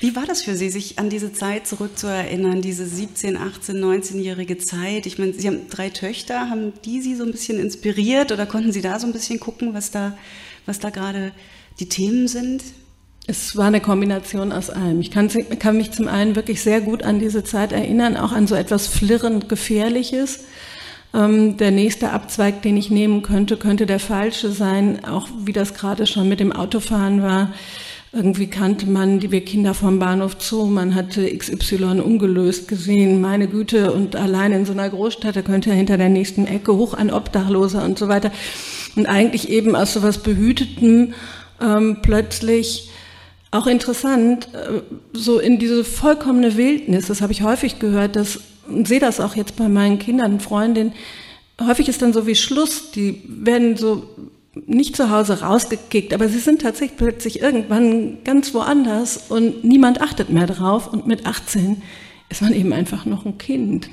wie 0.00 0.16
war 0.16 0.24
das 0.24 0.42
für 0.42 0.56
Sie, 0.56 0.70
sich 0.70 0.98
an 0.98 1.10
diese 1.10 1.32
Zeit 1.32 1.66
zurückzuerinnern, 1.66 2.62
diese 2.62 2.86
17, 2.86 3.36
18, 3.36 3.76
19-jährige 3.76 4.56
Zeit? 4.58 5.04
Ich 5.04 5.18
meine, 5.18 5.34
Sie 5.34 5.46
haben 5.46 5.68
drei 5.68 5.90
Töchter, 5.90 6.48
haben 6.48 6.72
die 6.84 7.02
Sie 7.02 7.14
so 7.14 7.24
ein 7.24 7.30
bisschen 7.30 7.58
inspiriert 7.58 8.32
oder 8.32 8.46
konnten 8.46 8.72
Sie 8.72 8.80
da 8.80 8.98
so 8.98 9.06
ein 9.06 9.12
bisschen 9.12 9.40
gucken, 9.40 9.74
was 9.74 9.90
da, 9.90 10.16
was 10.64 10.78
da 10.78 10.88
gerade 10.88 11.32
die 11.78 11.90
Themen 11.90 12.26
sind? 12.26 12.62
Es 13.26 13.56
war 13.56 13.66
eine 13.66 13.80
Kombination 13.80 14.52
aus 14.52 14.68
allem. 14.68 15.00
Ich 15.00 15.10
kann, 15.10 15.30
kann, 15.58 15.78
mich 15.78 15.92
zum 15.92 16.08
einen 16.08 16.36
wirklich 16.36 16.62
sehr 16.62 16.82
gut 16.82 17.02
an 17.02 17.18
diese 17.18 17.42
Zeit 17.42 17.72
erinnern, 17.72 18.18
auch 18.18 18.32
an 18.32 18.46
so 18.46 18.54
etwas 18.54 18.86
flirrend 18.86 19.48
Gefährliches. 19.48 20.40
Ähm, 21.14 21.56
der 21.56 21.70
nächste 21.70 22.10
Abzweig, 22.10 22.60
den 22.60 22.76
ich 22.76 22.90
nehmen 22.90 23.22
könnte, 23.22 23.56
könnte 23.56 23.86
der 23.86 23.98
falsche 23.98 24.50
sein, 24.50 25.06
auch 25.06 25.28
wie 25.46 25.54
das 25.54 25.72
gerade 25.72 26.06
schon 26.06 26.28
mit 26.28 26.38
dem 26.38 26.52
Autofahren 26.52 27.22
war. 27.22 27.54
Irgendwie 28.12 28.46
kannte 28.46 28.86
man 28.86 29.20
die 29.20 29.32
wir 29.32 29.42
Kinder 29.42 29.72
vom 29.72 29.98
Bahnhof 29.98 30.36
Zoo, 30.38 30.66
man 30.66 30.94
hatte 30.94 31.26
XY 31.36 32.00
ungelöst 32.00 32.68
gesehen, 32.68 33.22
meine 33.22 33.48
Güte, 33.48 33.90
und 33.92 34.16
allein 34.16 34.52
in 34.52 34.66
so 34.66 34.72
einer 34.72 34.88
Großstadt, 34.90 35.34
da 35.34 35.42
könnte 35.42 35.70
er 35.70 35.76
hinter 35.76 35.96
der 35.96 36.10
nächsten 36.10 36.46
Ecke 36.46 36.76
hoch 36.76 36.92
ein 36.92 37.10
Obdachloser 37.10 37.84
und 37.84 37.98
so 37.98 38.08
weiter. 38.08 38.30
Und 38.96 39.06
eigentlich 39.06 39.48
eben 39.48 39.74
aus 39.74 39.94
so 39.94 40.02
was 40.02 40.18
Behütetem 40.18 41.14
ähm, 41.60 41.98
plötzlich 42.02 42.90
auch 43.54 43.66
interessant, 43.66 44.48
äh, 44.52 44.82
so 45.12 45.38
in 45.38 45.58
diese 45.58 45.84
vollkommene 45.84 46.56
Wildnis, 46.56 47.06
das 47.06 47.20
habe 47.20 47.32
ich 47.32 47.42
häufig 47.42 47.78
gehört, 47.78 48.16
dass, 48.16 48.40
und 48.68 48.88
sehe 48.88 49.00
das 49.00 49.20
auch 49.20 49.36
jetzt 49.36 49.56
bei 49.56 49.68
meinen 49.68 49.98
Kindern 49.98 50.34
und 50.34 50.42
Freundinnen, 50.42 50.92
häufig 51.60 51.88
ist 51.88 52.02
dann 52.02 52.12
so 52.12 52.26
wie 52.26 52.34
Schluss, 52.34 52.90
die 52.90 53.22
werden 53.26 53.76
so 53.76 54.08
nicht 54.66 54.96
zu 54.96 55.10
Hause 55.10 55.40
rausgekickt, 55.40 56.12
aber 56.14 56.28
sie 56.28 56.38
sind 56.38 56.62
tatsächlich 56.62 56.96
plötzlich 56.96 57.40
irgendwann 57.40 58.22
ganz 58.24 58.54
woanders 58.54 59.28
und 59.28 59.64
niemand 59.64 60.00
achtet 60.00 60.30
mehr 60.30 60.46
drauf 60.46 60.92
und 60.92 61.06
mit 61.06 61.26
18 61.26 61.82
ist 62.28 62.42
man 62.42 62.52
eben 62.52 62.72
einfach 62.72 63.04
noch 63.04 63.24
ein 63.24 63.38
Kind. 63.38 63.88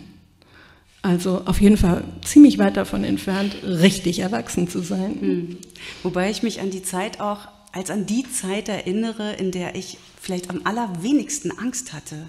Also 1.03 1.41
auf 1.45 1.59
jeden 1.59 1.77
Fall 1.77 2.03
ziemlich 2.23 2.59
weit 2.59 2.77
davon 2.77 3.03
entfernt, 3.03 3.55
richtig 3.63 4.19
erwachsen 4.19 4.67
zu 4.67 4.81
sein. 4.81 5.17
Mhm. 5.19 5.57
Wobei 6.03 6.29
ich 6.29 6.43
mich 6.43 6.61
an 6.61 6.69
die 6.69 6.83
Zeit 6.83 7.19
auch 7.19 7.47
als 7.71 7.89
an 7.89 8.05
die 8.05 8.29
Zeit 8.31 8.69
erinnere, 8.69 9.33
in 9.33 9.51
der 9.51 9.75
ich 9.75 9.97
vielleicht 10.19 10.49
am 10.49 10.61
allerwenigsten 10.65 11.51
Angst 11.57 11.93
hatte 11.93 12.27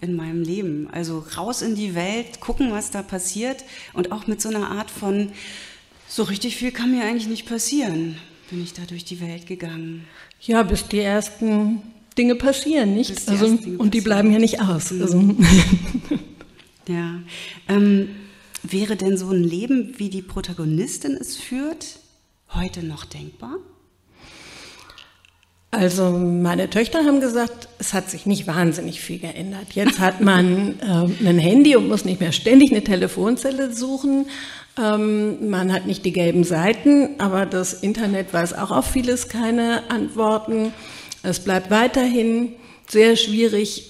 in 0.00 0.14
meinem 0.14 0.42
Leben. 0.42 0.88
Also 0.92 1.24
raus 1.36 1.62
in 1.62 1.74
die 1.74 1.94
Welt, 1.94 2.40
gucken, 2.40 2.70
was 2.70 2.90
da 2.90 3.02
passiert 3.02 3.64
und 3.92 4.12
auch 4.12 4.26
mit 4.26 4.40
so 4.40 4.48
einer 4.48 4.70
Art 4.70 4.90
von, 4.90 5.30
so 6.08 6.22
richtig 6.22 6.56
viel 6.56 6.70
kann 6.70 6.92
mir 6.92 7.04
eigentlich 7.04 7.28
nicht 7.28 7.46
passieren, 7.46 8.16
bin 8.50 8.62
ich 8.62 8.72
da 8.72 8.82
durch 8.82 9.04
die 9.04 9.20
Welt 9.20 9.46
gegangen. 9.46 10.04
Ja, 10.40 10.62
bis 10.62 10.86
die 10.86 11.00
ersten 11.00 11.82
Dinge 12.16 12.36
passieren, 12.36 12.94
nicht? 12.94 13.28
Also, 13.28 13.56
Dinge 13.56 13.78
und 13.78 13.94
die 13.94 14.00
bleiben 14.00 14.30
ja 14.32 14.38
nicht 14.38 14.60
aus. 14.60 14.90
Mhm. 14.92 15.02
Also. 15.02 15.36
ja. 16.88 17.20
Ähm, 17.68 18.08
wäre 18.62 18.96
denn 18.96 19.16
so 19.16 19.30
ein 19.30 19.42
Leben, 19.42 19.94
wie 19.98 20.10
die 20.10 20.22
Protagonistin 20.22 21.16
es 21.20 21.36
führt, 21.36 21.98
heute 22.50 22.84
noch 22.84 23.04
denkbar? 23.04 23.56
Also 25.76 26.10
meine 26.10 26.70
Töchter 26.70 27.04
haben 27.04 27.20
gesagt, 27.20 27.68
es 27.78 27.92
hat 27.92 28.08
sich 28.08 28.24
nicht 28.24 28.46
wahnsinnig 28.46 29.02
viel 29.02 29.18
geändert. 29.18 29.74
Jetzt 29.74 30.00
hat 30.00 30.22
man 30.22 30.80
äh, 30.80 31.28
ein 31.28 31.38
Handy 31.38 31.76
und 31.76 31.88
muss 31.88 32.06
nicht 32.06 32.18
mehr 32.18 32.32
ständig 32.32 32.70
eine 32.70 32.82
Telefonzelle 32.82 33.70
suchen. 33.74 34.24
Ähm, 34.82 35.50
man 35.50 35.70
hat 35.70 35.86
nicht 35.86 36.06
die 36.06 36.12
gelben 36.12 36.44
Seiten, 36.44 37.20
aber 37.20 37.44
das 37.44 37.74
Internet 37.74 38.32
weiß 38.32 38.54
auch 38.54 38.70
auf 38.70 38.86
vieles 38.86 39.28
keine 39.28 39.82
Antworten. 39.90 40.72
Es 41.22 41.40
bleibt 41.40 41.70
weiterhin 41.70 42.54
sehr 42.88 43.16
schwierig, 43.16 43.84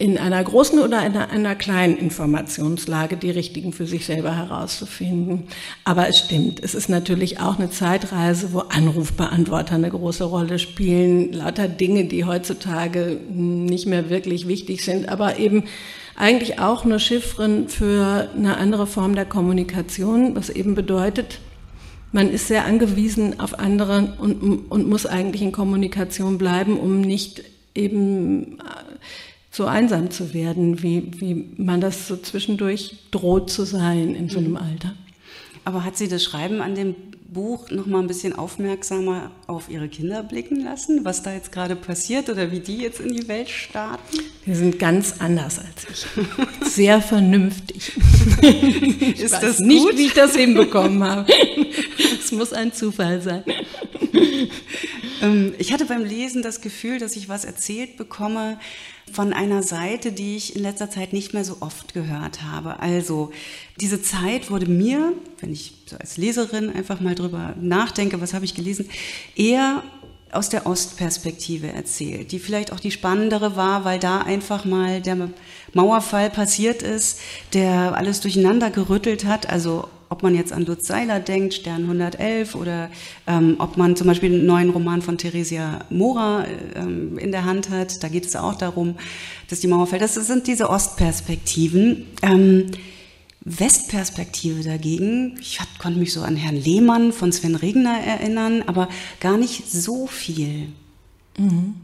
in 0.00 0.16
einer 0.16 0.42
großen 0.42 0.78
oder 0.78 1.00
einer, 1.00 1.30
einer 1.30 1.56
kleinen 1.56 1.96
Informationslage 1.96 3.16
die 3.16 3.32
richtigen 3.32 3.72
für 3.72 3.86
sich 3.86 4.06
selber 4.06 4.36
herauszufinden. 4.36 5.48
Aber 5.84 6.08
es 6.08 6.18
stimmt, 6.18 6.60
es 6.62 6.76
ist 6.76 6.88
natürlich 6.88 7.40
auch 7.40 7.58
eine 7.58 7.70
Zeitreise, 7.70 8.52
wo 8.52 8.60
Anrufbeantworter 8.60 9.74
eine 9.74 9.90
große 9.90 10.22
Rolle 10.22 10.60
spielen, 10.60 11.32
lauter 11.32 11.66
Dinge, 11.66 12.04
die 12.04 12.24
heutzutage 12.24 13.18
nicht 13.28 13.86
mehr 13.86 14.08
wirklich 14.08 14.46
wichtig 14.46 14.84
sind, 14.84 15.08
aber 15.08 15.40
eben 15.40 15.64
eigentlich 16.14 16.60
auch 16.60 16.84
nur 16.84 17.00
Chiffren 17.00 17.68
für 17.68 18.28
eine 18.36 18.56
andere 18.56 18.86
Form 18.86 19.16
der 19.16 19.24
Kommunikation, 19.24 20.36
was 20.36 20.48
eben 20.48 20.76
bedeutet, 20.76 21.40
man 22.12 22.30
ist 22.30 22.48
sehr 22.48 22.64
angewiesen 22.64 23.38
auf 23.38 23.58
andere 23.58 24.14
und, 24.18 24.70
und 24.70 24.88
muss 24.88 25.06
eigentlich 25.06 25.42
in 25.42 25.52
Kommunikation 25.52 26.38
bleiben, 26.38 26.78
um 26.78 27.00
nicht 27.00 27.42
eben 27.74 28.58
so 29.58 29.66
einsam 29.66 30.10
zu 30.10 30.32
werden, 30.34 30.82
wie, 30.84 31.10
wie 31.18 31.50
man 31.56 31.80
das 31.80 32.06
so 32.06 32.16
zwischendurch 32.16 32.96
droht 33.10 33.50
zu 33.50 33.64
sein 33.64 34.14
in 34.14 34.28
so 34.28 34.38
einem 34.38 34.52
mhm. 34.52 34.56
Alter. 34.56 34.94
Aber 35.64 35.84
hat 35.84 35.96
sie 35.98 36.06
das 36.06 36.22
Schreiben 36.22 36.62
an 36.62 36.76
dem 36.76 36.94
Buch 37.26 37.68
noch 37.70 37.86
mal 37.86 37.98
ein 37.98 38.06
bisschen 38.06 38.34
aufmerksamer 38.34 39.32
auf 39.48 39.68
ihre 39.68 39.88
Kinder 39.88 40.22
blicken 40.22 40.62
lassen, 40.62 41.04
was 41.04 41.24
da 41.24 41.34
jetzt 41.34 41.50
gerade 41.50 41.74
passiert 41.74 42.30
oder 42.30 42.52
wie 42.52 42.60
die 42.60 42.78
jetzt 42.78 43.00
in 43.00 43.12
die 43.12 43.26
Welt 43.26 43.50
starten? 43.50 44.18
Die 44.46 44.54
sind 44.54 44.78
ganz 44.78 45.16
anders 45.18 45.58
als 45.58 45.86
ich. 45.90 46.66
Sehr 46.72 47.02
vernünftig. 47.02 47.92
ich 48.40 49.20
Ist 49.20 49.42
das 49.42 49.58
nicht, 49.58 49.82
gut? 49.82 49.98
wie 49.98 50.06
ich 50.06 50.14
das 50.14 50.36
hinbekommen 50.36 51.02
habe. 51.02 51.30
Es 52.20 52.32
muss 52.32 52.52
ein 52.52 52.74
Zufall 52.74 53.22
sein. 53.22 53.42
Ähm, 55.22 55.54
ich 55.58 55.72
hatte 55.72 55.84
beim 55.84 56.04
Lesen 56.04 56.42
das 56.42 56.60
Gefühl, 56.60 56.98
dass 56.98 57.16
ich 57.16 57.28
was 57.28 57.44
erzählt 57.44 57.96
bekomme 57.96 58.58
von 59.12 59.32
einer 59.32 59.62
Seite, 59.62 60.12
die 60.12 60.36
ich 60.36 60.56
in 60.56 60.62
letzter 60.62 60.90
Zeit 60.90 61.12
nicht 61.12 61.34
mehr 61.34 61.44
so 61.44 61.58
oft 61.60 61.94
gehört 61.94 62.42
habe. 62.42 62.80
Also 62.80 63.30
diese 63.80 64.02
Zeit 64.02 64.50
wurde 64.50 64.66
mir, 64.66 65.12
wenn 65.40 65.52
ich 65.52 65.72
so 65.86 65.96
als 65.96 66.16
Leserin 66.16 66.70
einfach 66.70 67.00
mal 67.00 67.14
drüber 67.14 67.54
nachdenke, 67.60 68.20
was 68.20 68.34
habe 68.34 68.44
ich 68.44 68.54
gelesen, 68.54 68.88
eher 69.34 69.82
aus 70.30 70.50
der 70.50 70.66
Ostperspektive 70.66 71.72
erzählt, 71.72 72.32
die 72.32 72.38
vielleicht 72.38 72.72
auch 72.72 72.80
die 72.80 72.90
spannendere 72.90 73.56
war, 73.56 73.84
weil 73.84 73.98
da 73.98 74.20
einfach 74.20 74.66
mal 74.66 75.00
der 75.00 75.30
Mauerfall 75.72 76.28
passiert 76.28 76.82
ist, 76.82 77.20
der 77.54 77.96
alles 77.96 78.20
durcheinander 78.20 78.70
gerüttelt 78.70 79.24
hat, 79.24 79.48
also 79.48 79.88
ob 80.08 80.22
man 80.22 80.34
jetzt 80.34 80.52
an 80.52 80.64
Lutz 80.64 80.86
Seiler 80.86 81.20
denkt, 81.20 81.54
Stern 81.54 81.82
111, 81.82 82.54
oder 82.54 82.90
ähm, 83.26 83.56
ob 83.58 83.76
man 83.76 83.96
zum 83.96 84.06
Beispiel 84.06 84.32
einen 84.32 84.46
neuen 84.46 84.70
Roman 84.70 85.02
von 85.02 85.18
Theresia 85.18 85.80
Mora 85.90 86.46
ähm, 86.74 87.18
in 87.18 87.32
der 87.32 87.44
Hand 87.44 87.70
hat. 87.70 88.02
Da 88.02 88.08
geht 88.08 88.26
es 88.26 88.36
auch 88.36 88.54
darum, 88.54 88.96
dass 89.48 89.60
die 89.60 89.66
Mauer 89.66 89.86
fällt. 89.86 90.02
Das 90.02 90.14
sind 90.14 90.46
diese 90.46 90.70
Ostperspektiven. 90.70 92.06
Ähm, 92.22 92.70
Westperspektive 93.44 94.62
dagegen, 94.62 95.38
ich 95.40 95.60
hat, 95.60 95.68
konnte 95.78 95.98
mich 95.98 96.12
so 96.12 96.20
an 96.22 96.36
Herrn 96.36 96.56
Lehmann 96.56 97.12
von 97.12 97.32
Sven 97.32 97.54
Regner 97.54 97.98
erinnern, 97.98 98.62
aber 98.66 98.88
gar 99.20 99.38
nicht 99.38 99.70
so 99.70 100.06
viel. 100.06 100.68
Mhm. 101.38 101.76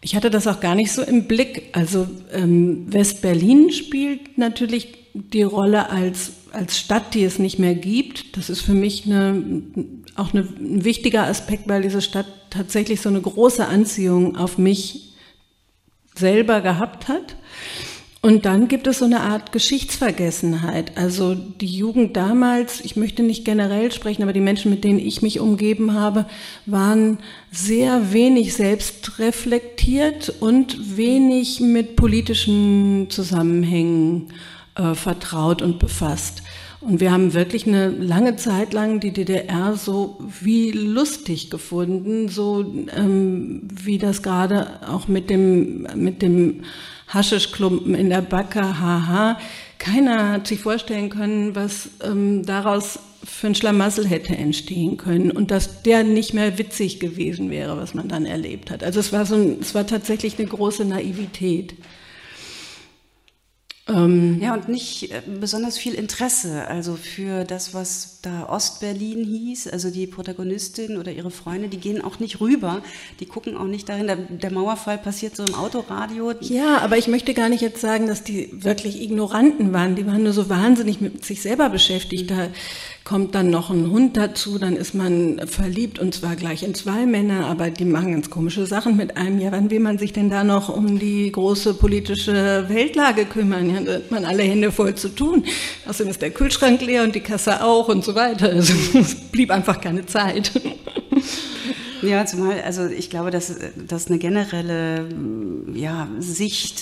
Ich 0.00 0.14
hatte 0.14 0.30
das 0.30 0.46
auch 0.46 0.60
gar 0.60 0.74
nicht 0.74 0.92
so 0.92 1.02
im 1.02 1.24
Blick. 1.24 1.70
Also 1.72 2.06
ähm, 2.32 2.86
West-Berlin 2.92 3.70
spielt 3.72 4.38
natürlich 4.38 4.94
die 5.12 5.42
Rolle 5.42 5.90
als, 5.90 6.32
als 6.52 6.78
Stadt, 6.78 7.14
die 7.14 7.24
es 7.24 7.38
nicht 7.38 7.58
mehr 7.58 7.74
gibt. 7.74 8.36
Das 8.36 8.50
ist 8.50 8.60
für 8.60 8.74
mich 8.74 9.06
eine, 9.06 9.42
auch 10.16 10.32
eine, 10.32 10.40
ein 10.40 10.84
wichtiger 10.84 11.24
Aspekt, 11.24 11.68
weil 11.68 11.82
diese 11.82 12.02
Stadt 12.02 12.26
tatsächlich 12.50 13.00
so 13.00 13.08
eine 13.08 13.20
große 13.20 13.66
Anziehung 13.66 14.36
auf 14.36 14.58
mich 14.58 15.14
selber 16.14 16.60
gehabt 16.60 17.08
hat. 17.08 17.36
Und 18.20 18.46
dann 18.46 18.66
gibt 18.66 18.88
es 18.88 18.98
so 18.98 19.04
eine 19.04 19.20
Art 19.20 19.52
Geschichtsvergessenheit. 19.52 20.96
Also 20.96 21.34
die 21.34 21.66
Jugend 21.66 22.16
damals, 22.16 22.80
ich 22.80 22.96
möchte 22.96 23.22
nicht 23.22 23.44
generell 23.44 23.92
sprechen, 23.92 24.24
aber 24.24 24.32
die 24.32 24.40
Menschen, 24.40 24.72
mit 24.72 24.82
denen 24.82 24.98
ich 24.98 25.22
mich 25.22 25.38
umgeben 25.38 25.94
habe, 25.94 26.26
waren 26.66 27.18
sehr 27.52 28.12
wenig 28.12 28.54
selbstreflektiert 28.54 30.34
und 30.40 30.96
wenig 30.96 31.60
mit 31.60 31.94
politischen 31.94 33.06
Zusammenhängen 33.08 34.32
äh, 34.78 34.94
vertraut 34.94 35.60
und 35.60 35.78
befasst. 35.78 36.42
Und 36.80 37.00
wir 37.00 37.10
haben 37.10 37.34
wirklich 37.34 37.66
eine 37.66 37.88
lange 37.88 38.36
Zeit 38.36 38.72
lang 38.72 39.00
die 39.00 39.10
DDR 39.10 39.74
so 39.74 40.18
wie 40.40 40.70
lustig 40.70 41.50
gefunden, 41.50 42.28
so 42.28 42.64
ähm, 42.96 43.62
wie 43.72 43.98
das 43.98 44.22
gerade 44.22 44.78
auch 44.88 45.08
mit 45.08 45.28
dem, 45.28 45.88
mit 45.96 46.22
dem 46.22 46.62
Haschischklumpen 47.08 47.94
in 47.94 48.10
der 48.10 48.22
Backe, 48.22 48.80
haha. 48.80 49.38
Keiner 49.78 50.30
hat 50.30 50.46
sich 50.46 50.60
vorstellen 50.60 51.10
können, 51.10 51.56
was 51.56 51.88
ähm, 52.04 52.44
daraus 52.44 53.00
für 53.24 53.48
ein 53.48 53.54
Schlamassel 53.54 54.06
hätte 54.06 54.36
entstehen 54.36 54.96
können 54.96 55.30
und 55.32 55.50
dass 55.50 55.82
der 55.82 56.04
nicht 56.04 56.34
mehr 56.34 56.58
witzig 56.58 57.00
gewesen 57.00 57.50
wäre, 57.50 57.76
was 57.76 57.94
man 57.94 58.08
dann 58.08 58.26
erlebt 58.26 58.70
hat. 58.70 58.84
Also 58.84 59.00
es 59.00 59.12
war 59.12 59.26
so 59.26 59.34
ein, 59.34 59.58
es 59.60 59.74
war 59.74 59.86
tatsächlich 59.86 60.38
eine 60.38 60.46
große 60.46 60.84
Naivität. 60.84 61.74
Ähm, 63.88 64.38
ja, 64.42 64.52
und 64.52 64.68
nicht 64.68 65.10
äh, 65.10 65.22
besonders 65.40 65.78
viel 65.78 65.94
Interesse, 65.94 66.68
also 66.68 66.96
für 66.96 67.44
das, 67.44 67.72
was 67.72 68.20
da 68.20 68.46
Ostberlin 68.48 69.24
hieß, 69.24 69.68
also 69.68 69.90
die 69.90 70.06
Protagonistin 70.06 70.98
oder 70.98 71.10
ihre 71.10 71.30
Freunde, 71.30 71.68
die 71.68 71.78
gehen 71.78 72.02
auch 72.02 72.18
nicht 72.18 72.40
rüber, 72.40 72.82
die 73.20 73.26
gucken 73.26 73.56
auch 73.56 73.64
nicht 73.64 73.88
dahin, 73.88 74.06
der, 74.06 74.16
der 74.16 74.52
Mauerfall 74.52 74.98
passiert 74.98 75.36
so 75.36 75.44
im 75.44 75.54
Autoradio. 75.54 76.34
Ja, 76.40 76.78
aber 76.78 76.98
ich 76.98 77.08
möchte 77.08 77.32
gar 77.32 77.48
nicht 77.48 77.62
jetzt 77.62 77.80
sagen, 77.80 78.06
dass 78.06 78.22
die 78.22 78.50
wirklich 78.52 79.00
Ignoranten 79.00 79.72
waren, 79.72 79.96
die 79.96 80.06
waren 80.06 80.22
nur 80.22 80.34
so 80.34 80.50
wahnsinnig 80.50 81.00
mit 81.00 81.24
sich 81.24 81.40
selber 81.40 81.70
beschäftigt. 81.70 82.30
Da 82.30 82.48
kommt 83.08 83.34
dann 83.34 83.48
noch 83.48 83.70
ein 83.70 83.90
Hund 83.90 84.18
dazu, 84.18 84.58
dann 84.58 84.76
ist 84.76 84.94
man 84.94 85.40
verliebt 85.46 85.98
und 85.98 86.14
zwar 86.14 86.36
gleich 86.36 86.62
in 86.62 86.74
zwei 86.74 87.06
Männer, 87.06 87.46
aber 87.46 87.70
die 87.70 87.86
machen 87.86 88.12
ganz 88.12 88.28
komische 88.28 88.66
Sachen 88.66 88.98
mit 88.98 89.16
einem. 89.16 89.38
Ja, 89.40 89.50
wann 89.50 89.70
will 89.70 89.80
man 89.80 89.96
sich 89.96 90.12
denn 90.12 90.28
da 90.28 90.44
noch 90.44 90.68
um 90.68 90.98
die 90.98 91.32
große 91.32 91.72
politische 91.72 92.66
Weltlage 92.68 93.24
kümmern? 93.24 93.70
Ja, 93.70 93.80
da 93.80 93.92
hat 93.94 94.10
man 94.10 94.26
alle 94.26 94.42
Hände 94.42 94.70
voll 94.72 94.94
zu 94.94 95.08
tun. 95.08 95.44
Außerdem 95.88 96.10
ist 96.10 96.20
der 96.20 96.32
Kühlschrank 96.32 96.82
leer 96.82 97.02
und 97.02 97.14
die 97.14 97.20
Kasse 97.20 97.64
auch 97.64 97.88
und 97.88 98.04
so 98.04 98.14
weiter. 98.14 98.50
Also 98.50 98.74
es 98.98 99.14
blieb 99.14 99.50
einfach 99.50 99.80
keine 99.80 100.04
Zeit. 100.04 100.52
Ja, 102.02 102.26
zumal, 102.26 102.60
also 102.60 102.86
ich 102.86 103.10
glaube, 103.10 103.30
dass, 103.30 103.52
dass 103.88 104.08
eine 104.08 104.18
generelle 104.18 105.08
ja, 105.72 106.08
Sicht 106.20 106.80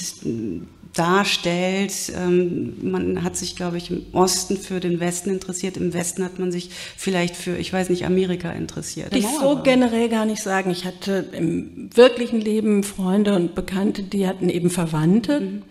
darstellt. 0.99 2.13
Ähm, 2.17 2.75
man 2.83 3.23
hat 3.23 3.37
sich, 3.37 3.57
glaube 3.57 3.77
ich, 3.77 3.91
im 3.91 4.07
Osten 4.13 4.57
für 4.57 4.81
den 4.81 5.01
Westen 5.01 5.31
interessiert. 5.31 5.77
Im 5.77 5.93
Westen 5.93 6.25
hat 6.25 6.39
man 6.39 6.51
sich 6.51 6.71
vielleicht 6.97 7.37
für, 7.37 7.57
ich 7.57 7.73
weiß 7.73 7.91
nicht, 7.91 8.05
Amerika 8.07 8.51
interessiert. 8.51 9.15
Ich 9.15 9.27
so 9.27 9.61
generell 9.63 10.09
gar 10.09 10.27
nicht 10.27 10.43
sagen. 10.43 10.71
Ich 10.71 10.85
hatte 10.85 11.27
im 11.33 11.91
wirklichen 11.95 12.41
Leben 12.41 12.83
Freunde 12.83 13.35
und 13.35 13.55
Bekannte, 13.55 14.03
die 14.03 14.27
hatten 14.27 14.49
eben 14.49 14.71
Verwandte. 14.71 15.41
Mhm 15.41 15.63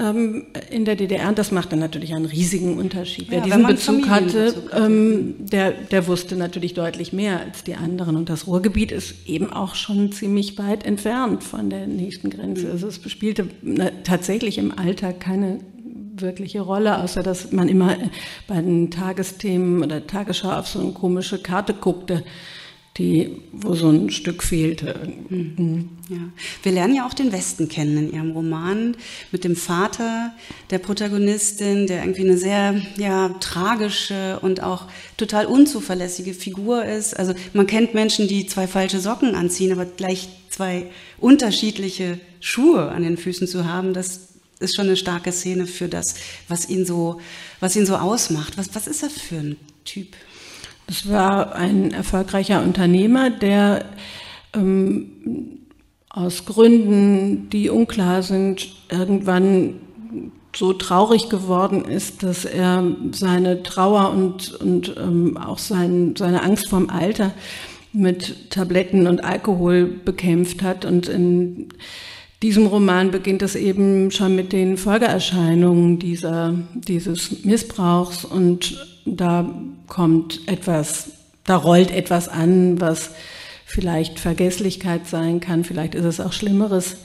ähm, 0.00 0.46
in 0.70 0.84
der 0.84 0.96
DDR. 0.96 1.28
Und 1.28 1.38
das 1.38 1.52
machte 1.52 1.76
natürlich 1.76 2.14
einen 2.14 2.24
riesigen 2.24 2.78
Unterschied. 2.78 3.26
Wer 3.30 3.42
diesen 3.42 3.66
Bezug 3.66 4.08
hatte, 4.08 4.54
ähm, 4.74 5.34
der, 5.38 5.72
der 5.72 6.06
wusste 6.06 6.36
natürlich 6.36 6.74
deutlich 6.74 7.12
mehr 7.12 7.40
als 7.40 7.64
die 7.64 7.74
anderen. 7.74 8.16
Und 8.16 8.30
das 8.30 8.46
Ruhrgebiet 8.46 8.92
ist 8.92 9.28
eben 9.28 9.52
auch 9.52 9.74
schon 9.74 10.12
ziemlich 10.12 10.58
weit 10.58 10.84
entfernt 10.84 11.44
von 11.44 11.70
der 11.70 11.86
nächsten 11.86 12.30
Grenze. 12.30 12.66
Mhm. 12.66 12.72
Also 12.72 12.88
es 12.88 13.00
spielte 13.10 13.48
tatsächlich 14.04 14.58
im 14.58 14.76
Alltag 14.76 15.20
keine 15.20 15.60
wirkliche 16.14 16.60
Rolle, 16.60 16.98
außer 16.98 17.22
dass 17.22 17.52
man 17.52 17.68
immer 17.68 17.96
bei 18.46 18.60
den 18.60 18.90
Tagesthemen 18.90 19.82
oder 19.82 20.06
Tagesschau 20.06 20.50
auf 20.50 20.68
so 20.68 20.80
eine 20.80 20.92
komische 20.92 21.38
Karte 21.38 21.74
guckte 21.74 22.24
die, 22.98 23.40
wo 23.52 23.74
so 23.74 23.88
ein 23.88 24.10
Stück 24.10 24.42
fehlte. 24.42 25.12
Mhm. 25.28 25.90
Ja. 26.08 26.18
Wir 26.62 26.72
lernen 26.72 26.96
ja 26.96 27.06
auch 27.06 27.14
den 27.14 27.30
Westen 27.30 27.68
kennen 27.68 27.96
in 27.96 28.12
Ihrem 28.12 28.32
Roman 28.32 28.96
mit 29.30 29.44
dem 29.44 29.54
Vater 29.54 30.34
der 30.70 30.78
Protagonistin, 30.78 31.86
der 31.86 32.02
irgendwie 32.02 32.22
eine 32.22 32.36
sehr 32.36 32.80
ja, 32.96 33.28
tragische 33.40 34.40
und 34.40 34.62
auch 34.62 34.88
total 35.16 35.46
unzuverlässige 35.46 36.34
Figur 36.34 36.84
ist. 36.84 37.16
Also 37.16 37.34
man 37.52 37.68
kennt 37.68 37.94
Menschen, 37.94 38.26
die 38.26 38.46
zwei 38.46 38.66
falsche 38.66 39.00
Socken 39.00 39.36
anziehen, 39.36 39.72
aber 39.72 39.84
gleich 39.84 40.28
zwei 40.48 40.86
unterschiedliche 41.18 42.18
Schuhe 42.40 42.88
an 42.88 43.04
den 43.04 43.16
Füßen 43.16 43.46
zu 43.46 43.66
haben, 43.66 43.94
das 43.94 44.30
ist 44.58 44.74
schon 44.74 44.86
eine 44.86 44.96
starke 44.96 45.32
Szene 45.32 45.66
für 45.66 45.88
das, 45.88 46.16
was 46.48 46.68
ihn 46.68 46.84
so, 46.84 47.20
was 47.60 47.76
ihn 47.76 47.86
so 47.86 47.96
ausmacht. 47.96 48.58
Was, 48.58 48.74
was 48.74 48.86
ist 48.88 49.02
er 49.02 49.10
für 49.10 49.36
ein 49.36 49.56
Typ? 49.84 50.08
Es 50.90 51.08
war 51.08 51.54
ein 51.54 51.92
erfolgreicher 51.92 52.64
Unternehmer, 52.64 53.30
der 53.30 53.84
ähm, 54.52 55.60
aus 56.08 56.46
Gründen, 56.46 57.48
die 57.48 57.70
unklar 57.70 58.24
sind, 58.24 58.68
irgendwann 58.90 59.74
so 60.54 60.72
traurig 60.72 61.28
geworden 61.28 61.84
ist, 61.84 62.24
dass 62.24 62.44
er 62.44 62.84
seine 63.12 63.62
Trauer 63.62 64.10
und, 64.10 64.52
und 64.54 64.96
ähm, 64.98 65.36
auch 65.36 65.58
sein, 65.58 66.16
seine 66.18 66.42
Angst 66.42 66.68
vorm 66.68 66.90
Alter 66.90 67.30
mit 67.92 68.50
Tabletten 68.50 69.06
und 69.06 69.22
Alkohol 69.22 69.84
bekämpft 69.86 70.60
hat. 70.64 70.84
Und 70.84 71.08
in 71.08 71.68
diesem 72.42 72.66
Roman 72.66 73.12
beginnt 73.12 73.42
es 73.42 73.54
eben 73.54 74.10
schon 74.10 74.34
mit 74.34 74.52
den 74.52 74.76
Folgeerscheinungen 74.76 76.00
dieser, 76.00 76.54
dieses 76.74 77.44
Missbrauchs 77.44 78.24
und 78.24 78.89
da 79.04 79.50
kommt 79.88 80.48
etwas, 80.48 81.12
da 81.44 81.56
rollt 81.56 81.90
etwas 81.90 82.28
an, 82.28 82.80
was 82.80 83.10
vielleicht 83.64 84.18
Vergesslichkeit 84.18 85.06
sein 85.06 85.40
kann, 85.40 85.64
vielleicht 85.64 85.94
ist 85.94 86.04
es 86.04 86.20
auch 86.20 86.32
Schlimmeres, 86.32 86.96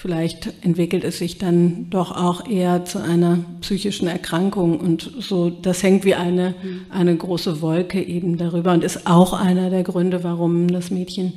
vielleicht 0.00 0.52
entwickelt 0.62 1.04
es 1.04 1.18
sich 1.18 1.36
dann 1.38 1.90
doch 1.90 2.10
auch 2.10 2.48
eher 2.48 2.86
zu 2.86 3.02
einer 3.02 3.44
psychischen 3.60 4.08
Erkrankung. 4.08 4.80
Und 4.80 5.12
so, 5.18 5.50
das 5.50 5.82
hängt 5.82 6.06
wie 6.06 6.14
eine, 6.14 6.54
eine 6.88 7.14
große 7.14 7.60
Wolke 7.60 8.02
eben 8.02 8.38
darüber. 8.38 8.72
Und 8.72 8.82
ist 8.82 9.06
auch 9.06 9.34
einer 9.34 9.68
der 9.68 9.82
Gründe, 9.82 10.24
warum 10.24 10.68
das 10.68 10.90
Mädchen 10.90 11.34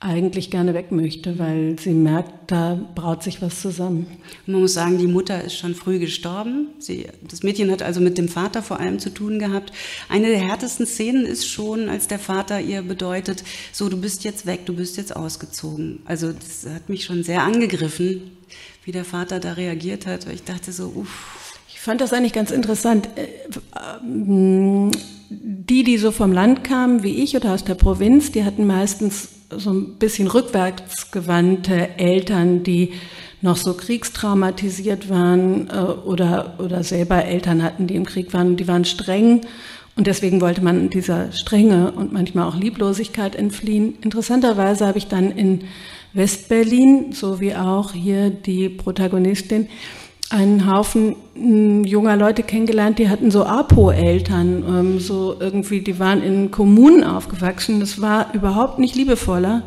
eigentlich 0.00 0.50
gerne 0.52 0.74
weg 0.74 0.92
möchte, 0.92 1.40
weil 1.40 1.76
sie 1.80 1.90
merkt, 1.90 2.52
da 2.52 2.78
braut 2.94 3.24
sich 3.24 3.42
was 3.42 3.60
zusammen. 3.60 4.06
Man 4.46 4.60
muss 4.60 4.74
sagen, 4.74 4.96
die 4.96 5.08
Mutter 5.08 5.42
ist 5.42 5.56
schon 5.56 5.74
früh 5.74 5.98
gestorben. 5.98 6.68
Sie, 6.78 7.06
das 7.26 7.42
Mädchen 7.42 7.70
hat 7.72 7.82
also 7.82 8.00
mit 8.00 8.16
dem 8.16 8.28
Vater 8.28 8.62
vor 8.62 8.78
allem 8.78 9.00
zu 9.00 9.10
tun 9.10 9.40
gehabt. 9.40 9.72
Eine 10.08 10.28
der 10.28 10.38
härtesten 10.38 10.86
Szenen 10.86 11.26
ist 11.26 11.48
schon, 11.48 11.88
als 11.88 12.06
der 12.06 12.20
Vater 12.20 12.60
ihr 12.60 12.82
bedeutet, 12.82 13.42
so, 13.72 13.88
du 13.88 14.00
bist 14.00 14.22
jetzt 14.22 14.46
weg, 14.46 14.66
du 14.66 14.74
bist 14.74 14.96
jetzt 14.98 15.16
ausgezogen. 15.16 15.98
Also 16.04 16.32
das 16.32 16.72
hat 16.72 16.88
mich 16.88 17.04
schon 17.04 17.24
sehr 17.24 17.42
angegriffen, 17.42 18.22
wie 18.84 18.92
der 18.92 19.04
Vater 19.04 19.40
da 19.40 19.54
reagiert 19.54 20.06
hat. 20.06 20.28
Ich 20.32 20.44
dachte 20.44 20.70
so, 20.70 20.92
uff. 20.94 21.56
Ich 21.68 21.80
fand 21.80 22.00
das 22.00 22.12
eigentlich 22.12 22.32
ganz 22.32 22.52
interessant. 22.52 23.08
Äh, 23.16 23.26
ähm, 24.00 24.92
die, 25.30 25.82
die 25.82 25.98
so 25.98 26.12
vom 26.12 26.32
Land 26.32 26.62
kamen, 26.62 27.02
wie 27.02 27.22
ich 27.22 27.34
oder 27.34 27.52
aus 27.52 27.64
der 27.64 27.74
Provinz, 27.74 28.30
die 28.30 28.44
hatten 28.44 28.66
meistens 28.66 29.28
so 29.50 29.70
ein 29.70 29.94
bisschen 29.94 30.28
rückwärtsgewandte 30.28 31.98
Eltern, 31.98 32.62
die 32.62 32.92
noch 33.40 33.56
so 33.56 33.74
kriegstraumatisiert 33.74 35.08
waren 35.08 35.68
äh, 35.70 35.72
oder, 35.72 36.54
oder 36.58 36.82
selber 36.82 37.24
Eltern 37.24 37.62
hatten, 37.62 37.86
die 37.86 37.94
im 37.94 38.04
Krieg 38.04 38.32
waren, 38.34 38.56
die 38.56 38.68
waren 38.68 38.84
streng 38.84 39.42
und 39.96 40.06
deswegen 40.06 40.40
wollte 40.40 40.62
man 40.62 40.90
dieser 40.90 41.32
Strenge 41.32 41.92
und 41.92 42.12
manchmal 42.12 42.48
auch 42.48 42.56
Lieblosigkeit 42.56 43.34
entfliehen. 43.34 43.96
Interessanterweise 44.00 44.86
habe 44.86 44.98
ich 44.98 45.08
dann 45.08 45.32
in 45.32 45.64
Westberlin, 46.12 47.12
so 47.12 47.40
wie 47.40 47.54
auch 47.54 47.92
hier 47.92 48.30
die 48.30 48.68
Protagonistin, 48.68 49.68
einen 50.30 50.70
Haufen 50.70 51.16
hm, 51.34 51.84
junger 51.84 52.16
Leute 52.16 52.42
kennengelernt, 52.42 52.98
die 52.98 53.08
hatten 53.08 53.30
so 53.30 53.44
Apo-Eltern, 53.44 54.64
ähm, 54.68 55.00
so 55.00 55.36
irgendwie, 55.40 55.80
die 55.80 55.98
waren 55.98 56.22
in 56.22 56.50
Kommunen 56.50 57.02
aufgewachsen. 57.02 57.80
Das 57.80 58.00
war 58.00 58.34
überhaupt 58.34 58.78
nicht 58.78 58.94
liebevoller. 58.94 59.62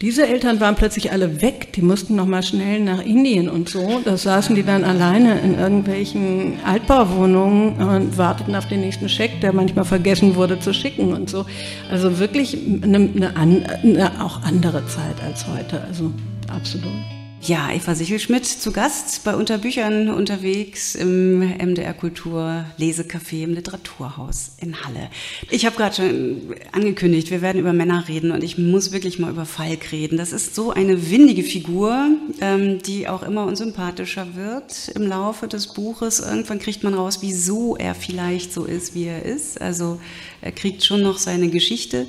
Diese 0.00 0.26
Eltern 0.26 0.60
waren 0.60 0.74
plötzlich 0.74 1.12
alle 1.12 1.42
weg, 1.42 1.72
die 1.74 1.82
mussten 1.82 2.16
noch 2.16 2.26
mal 2.26 2.42
schnell 2.42 2.80
nach 2.80 3.04
Indien 3.04 3.48
und 3.50 3.68
so. 3.68 4.00
Da 4.04 4.16
saßen 4.16 4.54
die 4.54 4.62
dann 4.62 4.84
alleine 4.84 5.40
in 5.40 5.58
irgendwelchen 5.58 6.60
Altbauwohnungen 6.64 7.74
und 7.76 8.16
warteten 8.16 8.54
auf 8.54 8.68
den 8.68 8.80
nächsten 8.80 9.08
Scheck, 9.08 9.40
der 9.42 9.52
manchmal 9.52 9.84
vergessen 9.84 10.36
wurde 10.36 10.58
zu 10.60 10.72
schicken 10.72 11.12
und 11.12 11.28
so. 11.28 11.44
Also 11.90 12.18
wirklich 12.18 12.56
eine, 12.82 13.10
eine, 13.34 13.80
eine 13.82 14.24
auch 14.24 14.42
andere 14.42 14.86
Zeit 14.86 15.22
als 15.22 15.46
heute. 15.46 15.82
Also 15.88 16.10
absolut. 16.48 17.15
Ja, 17.42 17.70
Eva 17.70 17.94
Sichelschmidt 17.94 18.44
zu 18.44 18.72
Gast 18.72 19.22
bei 19.22 19.36
Unterbüchern 19.36 20.08
unterwegs 20.08 20.96
im 20.96 21.40
MDR 21.40 21.94
Kultur 21.94 22.64
Lesecafé 22.76 23.44
im 23.44 23.54
Literaturhaus 23.54 24.52
in 24.60 24.82
Halle. 24.82 25.10
Ich 25.50 25.64
habe 25.64 25.76
gerade 25.76 25.94
schon 25.94 26.54
angekündigt, 26.72 27.30
wir 27.30 27.42
werden 27.42 27.60
über 27.60 27.72
Männer 27.72 28.08
reden 28.08 28.32
und 28.32 28.42
ich 28.42 28.58
muss 28.58 28.90
wirklich 28.90 29.20
mal 29.20 29.30
über 29.30 29.46
Falk 29.46 29.92
reden. 29.92 30.18
Das 30.18 30.32
ist 30.32 30.56
so 30.56 30.72
eine 30.72 31.10
windige 31.10 31.44
Figur, 31.44 32.08
ähm, 32.40 32.80
die 32.82 33.06
auch 33.06 33.22
immer 33.22 33.44
unsympathischer 33.44 34.34
wird 34.34 34.88
im 34.96 35.06
Laufe 35.06 35.46
des 35.46 35.68
Buches. 35.68 36.18
Irgendwann 36.18 36.58
kriegt 36.58 36.82
man 36.82 36.94
raus, 36.94 37.18
wieso 37.20 37.76
er 37.76 37.94
vielleicht 37.94 38.52
so 38.52 38.64
ist, 38.64 38.94
wie 38.94 39.04
er 39.04 39.24
ist. 39.24 39.60
Also 39.60 40.00
er 40.40 40.50
kriegt 40.50 40.84
schon 40.84 41.02
noch 41.02 41.18
seine 41.18 41.48
Geschichte. 41.48 42.06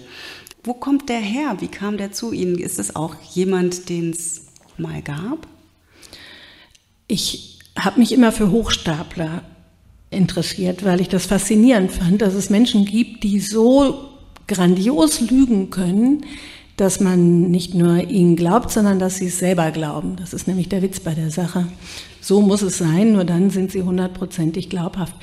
Wo 0.63 0.73
kommt 0.73 1.09
der 1.09 1.19
her? 1.19 1.57
Wie 1.59 1.67
kam 1.67 1.97
der 1.97 2.11
zu 2.11 2.31
Ihnen? 2.31 2.57
Ist 2.57 2.79
es 2.79 2.95
auch 2.95 3.15
jemand, 3.33 3.89
den 3.89 4.09
es 4.09 4.46
mal 4.79 5.01
gab? 5.01 5.47
Ich 7.07 7.59
habe 7.77 7.99
mich 7.99 8.11
immer 8.11 8.31
für 8.31 8.51
Hochstapler 8.51 9.43
interessiert, 10.09 10.83
weil 10.85 11.01
ich 11.01 11.09
das 11.09 11.25
faszinierend 11.25 11.91
fand, 11.91 12.21
dass 12.21 12.33
es 12.33 12.49
Menschen 12.49 12.85
gibt, 12.85 13.23
die 13.23 13.39
so 13.39 14.09
grandios 14.47 15.21
lügen 15.21 15.69
können, 15.69 16.25
dass 16.77 16.99
man 16.99 17.49
nicht 17.49 17.73
nur 17.73 18.09
ihnen 18.09 18.35
glaubt, 18.35 18.71
sondern 18.71 18.99
dass 18.99 19.17
sie 19.17 19.27
es 19.27 19.39
selber 19.39 19.71
glauben. 19.71 20.15
Das 20.17 20.33
ist 20.33 20.47
nämlich 20.47 20.69
der 20.69 20.81
Witz 20.81 20.99
bei 20.99 21.13
der 21.13 21.31
Sache. 21.31 21.67
So 22.21 22.41
muss 22.41 22.61
es 22.61 22.77
sein, 22.77 23.13
nur 23.13 23.25
dann 23.25 23.49
sind 23.49 23.71
sie 23.71 23.83
hundertprozentig 23.83 24.69
glaubhaft. 24.69 25.15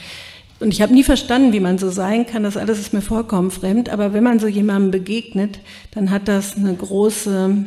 Und 0.60 0.72
ich 0.72 0.82
habe 0.82 0.94
nie 0.94 1.04
verstanden, 1.04 1.52
wie 1.52 1.60
man 1.60 1.78
so 1.78 1.90
sein 1.90 2.26
kann. 2.26 2.42
Das 2.42 2.56
alles 2.56 2.78
ist 2.78 2.92
mir 2.92 3.02
vollkommen 3.02 3.50
fremd. 3.50 3.88
Aber 3.88 4.12
wenn 4.12 4.24
man 4.24 4.38
so 4.38 4.46
jemandem 4.46 4.90
begegnet, 4.90 5.60
dann 5.92 6.10
hat 6.10 6.28
das 6.28 6.56
eine 6.56 6.74
große 6.74 7.66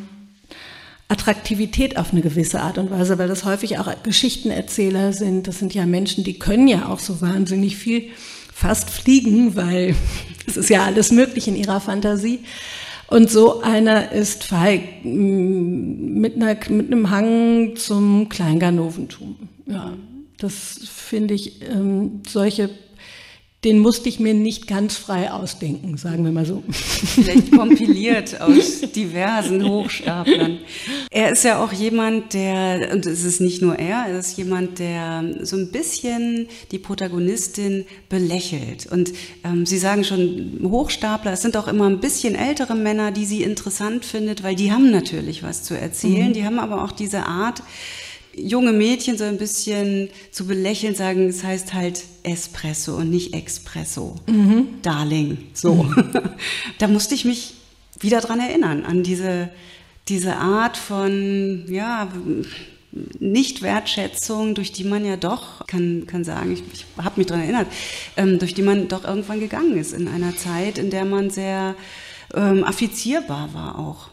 Attraktivität 1.10 1.98
auf 1.98 2.12
eine 2.12 2.22
gewisse 2.22 2.62
Art 2.62 2.78
und 2.78 2.91
Weise, 2.91 3.17
weil 3.17 3.30
das 3.30 3.46
häufig 3.46 3.80
auch 3.80 3.91
Geschichtenerzähler 4.04 5.13
sind. 5.13 5.48
Das 5.48 5.60
sind 5.60 5.74
ja 5.74 5.86
Menschen, 5.86 6.24
die 6.24 6.38
können 6.38 6.67
ja 6.67 6.89
auch 6.89 7.00
so 7.00 7.22
wahnsinnig 7.22 7.78
viel 7.78 8.10
fast 8.54 8.89
fliegen, 8.89 9.56
weil 9.56 9.96
es 10.48 10.58
ist 10.58 10.70
ja 10.70 10.84
alles 10.84 11.12
möglich 11.12 11.48
in 11.48 11.56
ihrer 11.56 11.80
Fantasie. 11.80 12.39
Und 13.10 13.32
so 13.32 13.62
einer 13.62 14.12
ist 14.12 14.43
Falk 14.43 14.82
mm, 15.04 16.20
mit, 16.20 16.36
einer, 16.36 16.58
mit 16.70 16.91
einem 16.91 17.10
Hang 17.10 17.76
zum 17.78 18.28
Kleinganoventum. 18.28 19.38
Ja, 19.65 19.93
das 20.38 20.80
finde 20.93 21.34
ich, 21.36 21.62
ähm, 21.62 22.22
solche 22.28 22.70
den 23.63 23.80
musste 23.80 24.08
ich 24.08 24.20
mir 24.20 24.36
nicht 24.36 24.67
ganz 24.67 24.98
frei 24.98 25.32
ausdenken, 25.32 25.98
sagen 25.98 26.24
wir 26.24 26.32
mal 26.32 26.46
so. 26.46 26.63
Vielleicht 26.70 27.52
kompiliert 27.58 28.39
aus 28.39 28.82
diversen 28.96 29.67
Hochstaplern. 29.67 30.60
Er 31.10 31.32
ist 31.32 31.43
ja 31.43 31.63
auch 31.63 31.74
jemand, 31.74 32.36
der, 32.36 32.91
und 32.93 33.08
es 33.08 33.24
ist 33.24 33.41
nicht 33.41 33.63
nur 33.63 33.80
er, 33.80 34.06
er 34.08 34.20
ist 34.20 34.38
jemand, 34.38 34.78
der 34.78 35.39
so 35.41 35.58
ein 35.58 35.72
bisschen 35.72 36.48
die 36.72 36.78
Protagonistin 36.78 37.86
belächelt. 38.10 38.86
Und 38.86 39.12
ähm, 39.43 39.65
Sie 39.65 39.80
sagen 39.80 40.04
schon, 40.04 40.60
Hochstapler, 40.63 41.34
es 41.34 41.41
sind 41.41 41.58
auch 41.58 41.67
immer 41.67 41.88
ein 41.88 42.00
bisschen 42.00 42.36
ältere 42.36 42.76
Männer, 42.76 43.12
die 43.12 43.26
sie 43.26 43.41
interessant 43.41 44.06
findet, 44.06 44.43
weil 44.43 44.56
die 44.56 44.72
haben 44.72 44.91
natürlich 44.91 45.41
was 45.41 45.63
zu 45.63 45.76
erzählen. 45.76 46.30
Mhm. 46.30 46.34
Die 46.34 46.46
haben 46.46 46.60
aber 46.60 46.84
auch 46.84 46.91
diese 46.91 47.26
Art, 47.26 47.63
junge 48.38 48.71
Mädchen 48.71 49.17
so 49.17 49.23
ein 49.23 49.38
bisschen 49.38 50.10
zu 50.32 50.45
belächeln, 50.45 50.95
sagen, 50.95 51.28
es 51.28 51.43
heißt 51.43 51.73
halt 51.73 52.04
Espresso 52.23 52.95
und 52.95 53.10
nicht 53.10 53.34
Expresso. 53.34 54.15
Mhm. 54.28 54.67
Darling, 54.82 55.38
so. 55.54 55.73
Mhm. 55.76 56.12
da 56.80 56.88
musste 56.88 57.15
ich 57.15 57.26
mich 57.26 57.54
wieder 58.00 58.21
dran 58.21 58.39
erinnern, 58.39 58.84
an 58.86 59.04
diese, 59.04 59.50
diese 60.08 60.36
Art 60.38 60.78
von, 60.78 61.65
ja, 61.67 62.08
Nicht-Wertschätzung, 63.19 64.56
durch 64.56 64.71
die 64.71 64.84
man 64.84 65.06
ja 65.06 65.17
doch, 65.17 65.65
kann, 65.67 66.06
kann 66.08 66.23
sagen, 66.23 66.54
ich, 66.54 66.63
ich 66.73 66.86
habe 66.97 67.19
mich 67.19 67.28
daran 67.28 67.43
erinnert, 67.43 67.67
ähm, 68.15 68.39
durch 68.39 68.54
die 68.54 68.62
man 68.62 68.88
doch 68.88 69.04
irgendwann 69.04 69.39
gegangen 69.39 69.78
ist 69.78 69.93
in 69.93 70.08
einer 70.08 70.36
Zeit, 70.36 70.78
in 70.78 70.89
der 70.89 71.06
man 71.06 71.30
sehr 71.30 71.76
ähm, 72.34 72.63
affizierbar 72.63 73.54
war 73.54 73.80
auch. 73.80 74.10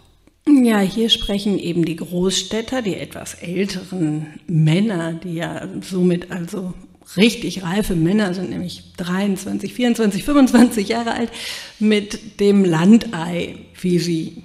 Ja, 0.46 0.80
hier 0.80 1.08
sprechen 1.08 1.58
eben 1.58 1.84
die 1.84 1.96
Großstädter, 1.96 2.82
die 2.82 2.96
etwas 2.96 3.34
älteren 3.34 4.26
Männer, 4.46 5.14
die 5.14 5.34
ja 5.34 5.66
somit 5.80 6.30
also 6.30 6.74
richtig 7.16 7.62
reife 7.62 7.94
Männer 7.96 8.34
sind, 8.34 8.50
nämlich 8.50 8.92
23, 8.98 9.72
24, 9.72 10.22
25 10.22 10.88
Jahre 10.88 11.12
alt, 11.14 11.30
mit 11.78 12.40
dem 12.40 12.64
Landei, 12.64 13.56
wie 13.80 13.98
sie 13.98 14.44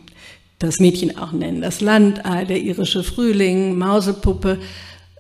das 0.58 0.80
Mädchen 0.80 1.18
auch 1.18 1.32
nennen. 1.34 1.62
Das 1.62 1.82
Landei, 1.82 2.46
der 2.46 2.62
irische 2.62 3.04
Frühling, 3.04 3.78
Mausepuppe 3.78 4.60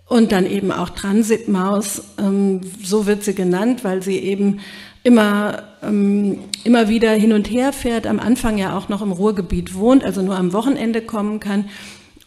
und 0.07 0.31
dann 0.31 0.45
eben 0.49 0.71
auch 0.71 0.89
Transitmaus. 0.89 2.03
Ähm, 2.17 2.61
so 2.83 3.05
wird 3.05 3.23
sie 3.23 3.35
genannt, 3.35 3.83
weil 3.83 4.01
sie 4.01 4.17
eben 4.17 4.59
immer, 5.03 5.63
ähm, 5.81 6.39
immer 6.63 6.89
wieder 6.89 7.11
hin 7.11 7.33
und 7.33 7.49
her 7.49 7.73
fährt, 7.73 8.07
am 8.07 8.19
Anfang 8.19 8.57
ja 8.57 8.77
auch 8.77 8.89
noch 8.89 9.01
im 9.01 9.11
Ruhrgebiet 9.11 9.75
wohnt, 9.75 10.03
also 10.03 10.21
nur 10.21 10.37
am 10.37 10.53
Wochenende 10.53 11.01
kommen 11.01 11.39
kann. 11.39 11.65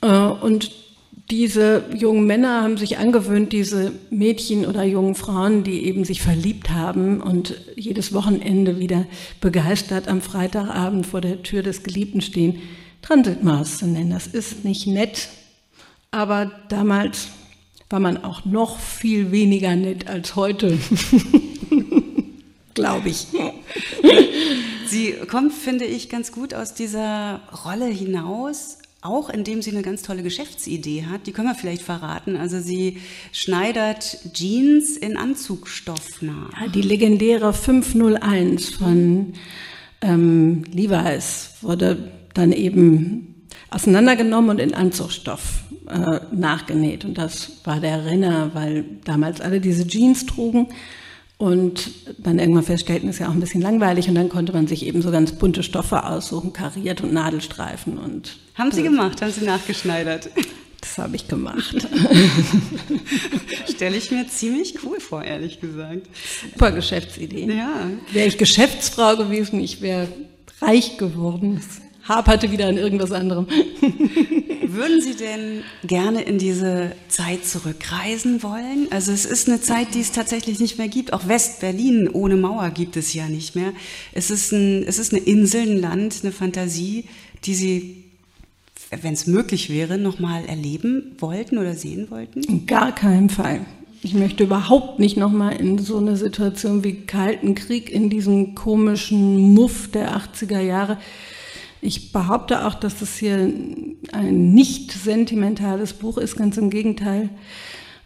Äh, 0.01 0.09
und 0.09 0.73
diese 1.31 1.85
jungen 1.95 2.27
Männer 2.27 2.63
haben 2.63 2.77
sich 2.77 2.99
angewöhnt, 2.99 3.53
diese 3.53 3.93
Mädchen 4.11 4.67
oder 4.67 4.83
jungen 4.85 5.15
Frauen, 5.15 5.65
die 5.65 5.87
eben 5.87 6.05
sich 6.05 6.21
verliebt 6.21 6.71
haben 6.71 7.21
und 7.21 7.55
jedes 7.77 8.13
Wochenende 8.13 8.79
wieder 8.79 9.07
begeistert 9.41 10.09
am 10.09 10.21
Freitagabend 10.21 11.07
vor 11.07 11.21
der 11.21 11.43
Tür 11.43 11.63
des 11.63 11.85
Geliebten 11.85 12.21
stehen, 12.21 12.59
Transitmaß 13.03 13.79
zu 13.79 13.87
nennen. 13.87 14.11
Das 14.11 14.27
ist 14.27 14.65
nicht 14.65 14.87
nett, 14.87 15.29
aber 16.11 16.51
damals 16.69 17.29
war 17.89 18.01
man 18.01 18.23
auch 18.25 18.45
noch 18.45 18.79
viel 18.79 19.33
weniger 19.33 19.75
nett 19.77 20.09
als 20.09 20.37
heute. 20.37 20.79
glaube 22.75 23.09
ich. 23.09 23.27
Sie 24.87 25.13
kommt, 25.31 25.53
finde 25.53 25.85
ich, 25.85 26.09
ganz 26.09 26.33
gut 26.33 26.53
aus 26.53 26.75
dieser 26.75 27.41
Rolle 27.65 27.87
hinaus, 27.87 28.79
auch 29.01 29.31
indem 29.31 29.63
sie 29.63 29.71
eine 29.71 29.83
ganz 29.83 30.03
tolle 30.03 30.23
Geschäftsidee 30.23 31.07
hat. 31.11 31.27
Die 31.27 31.33
können 31.33 31.49
wir 31.49 31.55
vielleicht 31.55 31.83
verraten. 31.83 32.37
Also 32.37 32.61
sie 32.61 32.99
schneidert 33.33 34.19
Jeans 34.35 34.99
in 34.99 35.17
Anzugstoff 35.17 36.21
nach. 36.21 36.61
Ja, 36.61 36.69
die 36.69 36.83
legendäre 36.83 37.55
501 37.55 38.69
von 38.69 39.33
ähm, 40.03 40.65
Levi's 40.71 41.55
wurde 41.63 42.13
dann 42.35 42.53
eben 42.53 43.47
auseinandergenommen 43.71 44.51
und 44.51 44.61
in 44.61 44.75
Anzugstoff 44.75 45.63
äh, 45.89 46.21
nachgenäht. 46.33 47.05
Und 47.05 47.19
das 47.19 47.53
war 47.65 47.81
der 47.81 48.05
Renner, 48.05 48.51
weil 48.55 48.85
damals 49.05 49.41
alle 49.41 49.61
diese 49.61 49.87
Jeans 49.87 50.27
trugen 50.27 50.69
und 51.43 51.91
dann 52.19 52.39
irgendwann 52.39 52.63
feststellten, 52.63 53.09
ist 53.09 53.19
ja 53.19 53.27
auch 53.27 53.33
ein 53.33 53.41
bisschen 53.41 53.63
langweilig 53.63 54.09
und 54.09 54.15
dann 54.15 54.29
konnte 54.29 54.53
man 54.53 54.69
sich 54.69 54.87
eben 54.87 55.03
so 55.03 55.11
ganz 55.11 55.33
bunte 55.33 55.65
Stoffe 55.65 56.07
aussuchen, 56.07 56.53
kariert 56.53 57.01
und 57.01 57.13
Nadelstreifen 57.13 57.99
und. 57.99 58.37
Haben 58.55 58.71
Sie 58.71 58.85
gemacht? 58.85 59.21
Haben 59.21 59.33
Sie 59.33 59.45
nachgeschneidert? 59.45 60.31
Das 60.81 60.99
habe 60.99 61.17
ich 61.17 61.27
gemacht. 61.27 61.75
Stelle 63.69 63.97
ich 63.97 64.13
mir 64.13 64.29
ziemlich 64.29 64.85
cool 64.85 65.01
vor, 65.01 65.25
ehrlich 65.25 65.61
gesagt. 65.61 66.07
Super 66.53 66.71
Geschäftsidee. 66.71 67.53
Ja. 67.53 67.91
Wäre 68.13 68.29
ich 68.29 68.39
Geschäftsfrau 68.39 69.17
gewesen, 69.17 69.59
ich 69.59 69.81
wäre 69.81 70.07
reich 70.61 70.97
geworden 70.97 71.61
haperte 72.09 72.51
wieder 72.51 72.67
an 72.67 72.77
irgendwas 72.77 73.13
anderem. 73.13 73.47
Würden 74.75 75.03
Sie 75.03 75.15
denn 75.15 75.65
gerne 75.85 76.23
in 76.23 76.39
diese 76.39 76.93
Zeit 77.09 77.45
zurückreisen 77.45 78.43
wollen? 78.43 78.89
Also 78.91 79.13
es 79.13 79.27
ist 79.27 79.47
eine 79.49 79.61
Zeit, 79.61 79.95
die 79.95 80.01
es 80.01 80.13
tatsächlich 80.13 80.61
nicht 80.61 80.79
mehr 80.79 80.89
gibt. 80.89 81.13
Auch 81.13 81.29
West-Berlin 81.29 82.09
ohne 82.09 82.37
Mauer 82.37 82.71
gibt 82.71 82.97
es 82.97 83.13
ja 83.13 83.29
nicht 83.29 83.55
mehr. 83.55 83.73
Es 84.13 84.31
ist, 84.31 84.51
ein, 84.53 84.83
es 84.85 84.99
ist 84.99 85.13
eine 85.13 85.23
Insel, 85.23 85.63
ein 85.63 85.79
Land, 85.79 86.21
eine 86.23 86.33
Fantasie, 86.33 87.05
die 87.45 87.55
Sie, 87.55 88.05
wenn 89.03 89.13
es 89.13 89.27
möglich 89.27 89.69
wäre, 89.69 89.99
nochmal 89.99 90.47
erleben 90.47 91.17
wollten 91.19 91.59
oder 91.59 91.75
sehen 91.75 92.11
wollten? 92.11 92.43
In 92.43 92.67
gar 92.67 92.95
keinem 92.95 93.29
Fall. 93.29 93.67
Ich 94.03 94.15
möchte 94.15 94.45
überhaupt 94.45 94.99
nicht 94.99 95.19
nochmal 95.19 95.55
in 95.55 95.79
so 95.79 95.99
eine 95.99 96.17
Situation 96.17 96.83
wie 96.83 97.03
Kalten 97.03 97.55
Krieg, 97.55 97.91
in 97.91 98.09
diesen 98.09 98.55
komischen 98.55 99.55
Muff 99.55 99.91
der 99.93 100.17
80er 100.17 100.61
Jahre. 100.61 100.99
Ich 101.85 102.13
behaupte 102.13 102.65
auch, 102.65 102.75
dass 102.75 103.01
das 103.01 103.19
hier 103.19 103.53
ein 104.13 104.55
nicht 104.55 104.93
sentimentales 104.93 105.95
Buch 105.95 106.17
ist, 106.17 106.37
ganz 106.37 106.57
im 106.57 106.71
Gegenteil. 106.71 107.29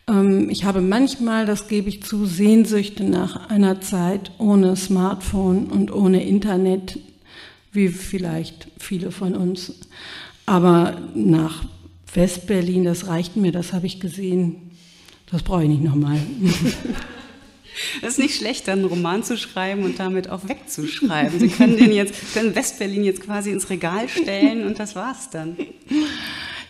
Ähm, 0.08 0.48
ich 0.48 0.64
habe 0.64 0.80
manchmal, 0.80 1.44
das 1.44 1.68
gebe 1.68 1.90
ich 1.90 2.02
zu, 2.02 2.24
Sehnsüchte 2.24 3.04
nach 3.04 3.50
einer 3.50 3.82
Zeit 3.82 4.32
ohne 4.38 4.76
Smartphone 4.76 5.66
und 5.66 5.92
ohne 5.92 6.24
Internet, 6.24 6.98
wie 7.70 7.88
vielleicht 7.88 8.68
viele 8.78 9.10
von 9.10 9.36
uns. 9.36 9.74
Aber 10.46 10.96
nach 11.14 11.66
Westberlin, 12.14 12.84
das 12.84 13.08
reicht 13.08 13.36
mir, 13.36 13.52
das 13.52 13.74
habe 13.74 13.84
ich 13.84 14.00
gesehen. 14.00 14.70
Das 15.30 15.42
brauche 15.42 15.64
ich 15.64 15.68
nicht 15.68 15.84
nochmal. 15.84 16.18
Es 18.02 18.10
ist 18.10 18.18
nicht 18.18 18.36
schlecht, 18.36 18.68
dann 18.68 18.80
einen 18.80 18.88
Roman 18.88 19.22
zu 19.22 19.36
schreiben 19.36 19.84
und 19.84 19.98
damit 19.98 20.30
auch 20.30 20.48
wegzuschreiben. 20.48 21.38
Sie 21.38 21.48
können 21.48 21.76
den 21.76 21.92
jetzt, 21.92 22.34
können 22.34 22.54
Westberlin 22.54 23.04
jetzt 23.04 23.22
quasi 23.22 23.50
ins 23.50 23.70
Regal 23.70 24.08
stellen 24.08 24.66
und 24.66 24.78
das 24.78 24.94
war's 24.94 25.30
dann. 25.30 25.56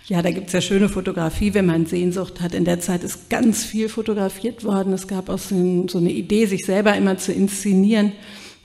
Ja, 0.06 0.22
da 0.22 0.30
gibt 0.30 0.46
es 0.46 0.52
ja 0.52 0.60
schöne 0.60 0.88
Fotografie, 0.88 1.52
wenn 1.54 1.66
man 1.66 1.86
Sehnsucht 1.86 2.40
hat. 2.40 2.54
In 2.54 2.64
der 2.64 2.78
Zeit 2.78 3.02
ist 3.02 3.28
ganz 3.28 3.64
viel 3.64 3.88
fotografiert 3.88 4.62
worden. 4.62 4.92
Es 4.92 5.08
gab 5.08 5.28
auch 5.28 5.38
so, 5.38 5.56
eine 5.56 6.12
Idee, 6.12 6.46
sich 6.46 6.64
selber 6.64 6.96
immer 6.96 7.18
zu 7.18 7.32
inszenieren. 7.32 8.12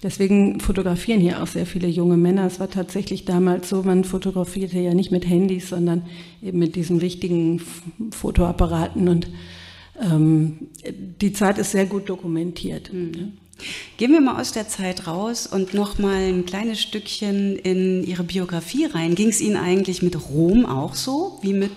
Deswegen 0.03 0.59
fotografieren 0.59 1.19
hier 1.19 1.41
auch 1.41 1.47
sehr 1.47 1.65
viele 1.65 1.87
junge 1.87 2.17
Männer. 2.17 2.45
Es 2.45 2.59
war 2.59 2.69
tatsächlich 2.69 3.25
damals 3.25 3.69
so, 3.69 3.83
man 3.83 4.03
fotografierte 4.03 4.79
ja 4.79 4.93
nicht 4.93 5.11
mit 5.11 5.27
Handys, 5.27 5.69
sondern 5.69 6.03
eben 6.43 6.59
mit 6.59 6.75
diesen 6.75 6.97
richtigen 6.97 7.61
Fotoapparaten 8.11 9.07
und 9.07 9.27
die 9.99 11.33
Zeit 11.33 11.57
ist 11.57 11.71
sehr 11.71 11.85
gut 11.85 12.09
dokumentiert. 12.09 12.91
Mhm. 12.91 13.33
Gehen 13.97 14.11
wir 14.11 14.21
mal 14.21 14.41
aus 14.41 14.51
der 14.51 14.67
Zeit 14.67 15.07
raus 15.07 15.45
und 15.45 15.73
noch 15.73 15.99
mal 15.99 16.15
ein 16.15 16.45
kleines 16.45 16.81
Stückchen 16.81 17.55
in 17.57 18.03
Ihre 18.03 18.23
Biografie 18.23 18.85
rein. 18.85 19.15
Ging 19.15 19.29
es 19.29 19.41
Ihnen 19.41 19.57
eigentlich 19.57 20.01
mit 20.01 20.29
Rom 20.29 20.65
auch 20.65 20.95
so 20.95 21.37
wie 21.41 21.53
mit 21.53 21.71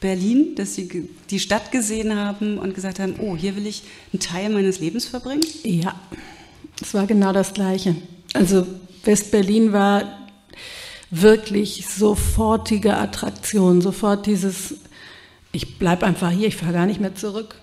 Berlin, 0.00 0.54
dass 0.54 0.74
Sie 0.74 1.08
die 1.30 1.40
Stadt 1.40 1.72
gesehen 1.72 2.14
haben 2.14 2.58
und 2.58 2.74
gesagt 2.74 3.00
haben, 3.00 3.14
oh, 3.18 3.36
hier 3.36 3.56
will 3.56 3.66
ich 3.66 3.82
einen 4.12 4.20
Teil 4.20 4.50
meines 4.50 4.78
Lebens 4.78 5.06
verbringen? 5.06 5.44
Ja, 5.62 5.98
es 6.80 6.94
war 6.94 7.06
genau 7.06 7.32
das 7.32 7.54
Gleiche. 7.54 7.96
Also 8.34 8.66
West-Berlin 9.04 9.72
war 9.72 10.28
wirklich 11.10 11.86
sofortige 11.86 12.96
Attraktion, 12.96 13.80
sofort 13.80 14.26
dieses, 14.26 14.74
ich 15.54 15.78
bleibe 15.78 16.04
einfach 16.04 16.30
hier, 16.30 16.48
ich 16.48 16.56
fahre 16.56 16.72
gar 16.72 16.86
nicht 16.86 17.00
mehr 17.00 17.14
zurück. 17.14 17.56